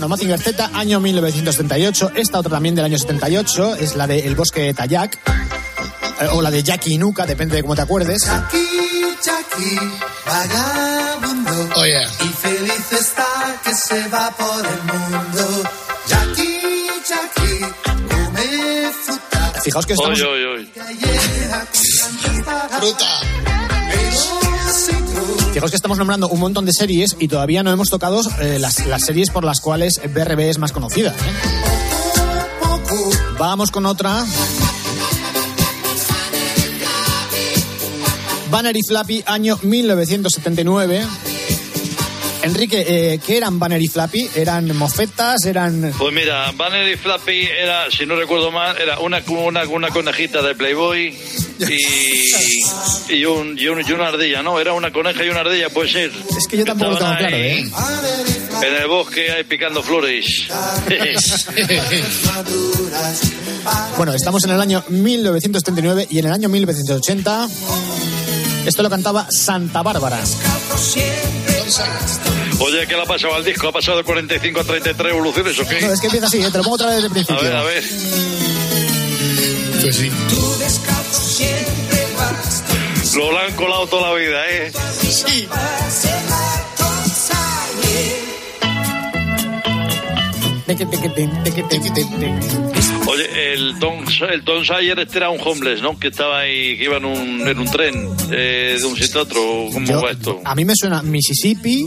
[0.00, 2.12] Bueno, Mazinger Z, año 1978.
[2.14, 5.18] Esta otra también del año 78 es la de El Bosque Tayac.
[6.20, 8.24] eh, O la de Jackie Nuka, depende de cómo te acuerdes.
[8.24, 9.78] Jackie, Jackie,
[10.24, 11.68] vagabundo.
[11.76, 12.08] Oh, yeah.
[12.24, 13.26] Y feliz está
[13.62, 15.68] que se va por el mundo.
[16.06, 19.52] Jackie, Jackie, come fruta.
[19.62, 20.72] Fijaos que estamos, Oy, oy, oy.
[22.78, 23.20] Fruta.
[25.52, 28.86] Fijaos que estamos nombrando un montón de series y todavía no hemos tocado eh, las,
[28.86, 31.10] las series por las cuales BRB es más conocida.
[31.10, 32.80] ¿eh?
[33.38, 34.24] Vamos con otra.
[38.50, 41.06] Banner y Flappy, año 1979.
[42.42, 44.30] Enrique, eh, ¿qué eran Banner y Flappy?
[44.34, 45.44] ¿Eran mofetas?
[45.44, 45.92] ¿Eran...?
[45.98, 50.42] Pues mira, Banner y Flappy era, si no recuerdo mal, era una, una, una conejita
[50.42, 51.16] de Playboy
[51.68, 54.58] y, y, un, y, un- y una ardilla, ¿no?
[54.60, 56.10] Era una coneja y una ardilla, puede ser.
[56.36, 57.70] Es que yo tampoco tengo Estaban claro, ¿eh?
[58.62, 60.26] En el bosque ahí picando flores.
[63.96, 67.48] Bueno, estamos en el año 1979 y en el año 1980
[68.66, 70.18] esto lo cantaba Santa Bárbara.
[72.58, 73.68] Oye, ¿qué le ha pasado al disco?
[73.68, 75.80] ¿Ha pasado de 45 a 33 evoluciones o qué?
[75.80, 76.50] No, es que empieza así, ¿eh?
[76.50, 77.42] te lo pongo otra vez desde el A principio.
[77.42, 77.84] ver, a ver.
[79.82, 80.10] Pues sí.
[83.16, 84.72] Lo han colado toda la vida, ¿eh?
[85.10, 85.48] Sí.
[93.10, 95.98] Oye, el Tom, el Tom Sawyer este era un homeless, ¿no?
[95.98, 99.22] Que estaba ahí, que iba en un, en un tren eh, de un sitio a
[99.24, 99.40] otro.
[99.72, 100.40] ¿Cómo Yo- va esto?
[100.44, 101.86] A mí me suena Mississippi,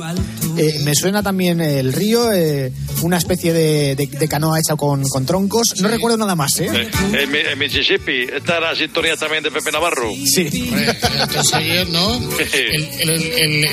[0.58, 2.72] eh, me suena también el río, eh,
[3.02, 5.74] una especie de, de- de canoa hecha con, con troncos.
[5.82, 6.68] No recuerdo nada más, ¿eh?
[6.74, 10.10] Eh, en, en Mississippi, esta era la sintonía también de Pepe Navarro.
[10.26, 10.48] Sí.
[10.72, 12.16] Hombre, entonces ayer, ¿no?
[12.40, 12.50] El,
[13.02, 13.66] el, el, el-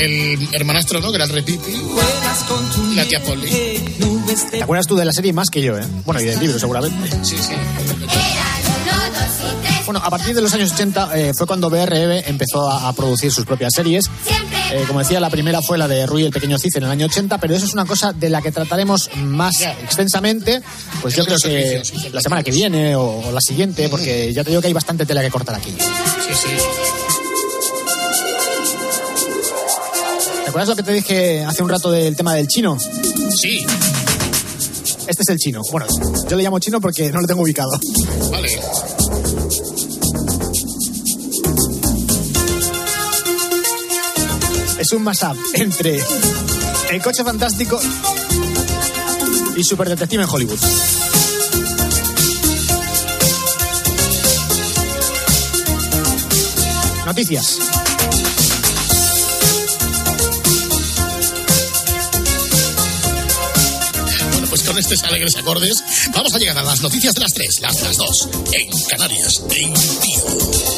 [0.42, 1.10] el hermanastro, ¿no?
[1.10, 1.72] Que era el Repipi.
[2.92, 3.48] Y la tía Polly.
[4.50, 5.84] ¿Te acuerdas tú de la serie más que yo, eh?
[6.04, 7.10] Bueno, y del libro seguramente.
[7.24, 7.52] Sí, sí.
[9.86, 13.32] Bueno, a partir de los años 80 eh, fue cuando BRM empezó a, a producir
[13.32, 14.04] sus propias series.
[14.72, 17.06] Eh, como decía, la primera fue la de Rui el Pequeño Cid en el año
[17.06, 20.62] 80, pero eso es una cosa de la que trataremos más extensamente,
[21.02, 24.50] pues yo creo que la semana que viene o, o la siguiente, porque ya te
[24.50, 25.72] digo que hay bastante tela que cortar aquí.
[25.72, 26.48] Sí, sí.
[30.44, 32.78] ¿Te acuerdas lo que te dije hace un rato del tema del chino?
[32.78, 33.66] Sí.
[35.10, 35.62] Este es el chino.
[35.72, 35.86] Bueno,
[36.28, 37.72] yo le llamo chino porque no lo tengo ubicado.
[38.30, 38.48] Vale.
[44.78, 46.00] Es un mashup entre
[46.92, 47.80] El coche fantástico
[49.56, 50.60] y Super Detective en Hollywood.
[57.04, 57.79] Noticias.
[64.80, 67.96] Estos alegres acordes vamos a llegar a las noticias de las tres, las de las
[67.96, 70.69] dos, en Canarias, en Tío.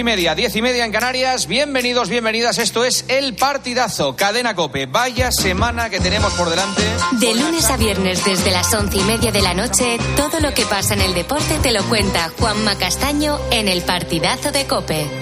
[0.00, 1.46] Y media, diez y media en Canarias.
[1.46, 2.56] Bienvenidos, bienvenidas.
[2.56, 4.86] Esto es El Partidazo, Cadena Cope.
[4.86, 6.82] Vaya semana que tenemos por delante.
[7.12, 10.64] De lunes a viernes desde las once y media de la noche, todo lo que
[10.64, 15.19] pasa en el deporte te lo cuenta Juanma Castaño en el partidazo de Cope.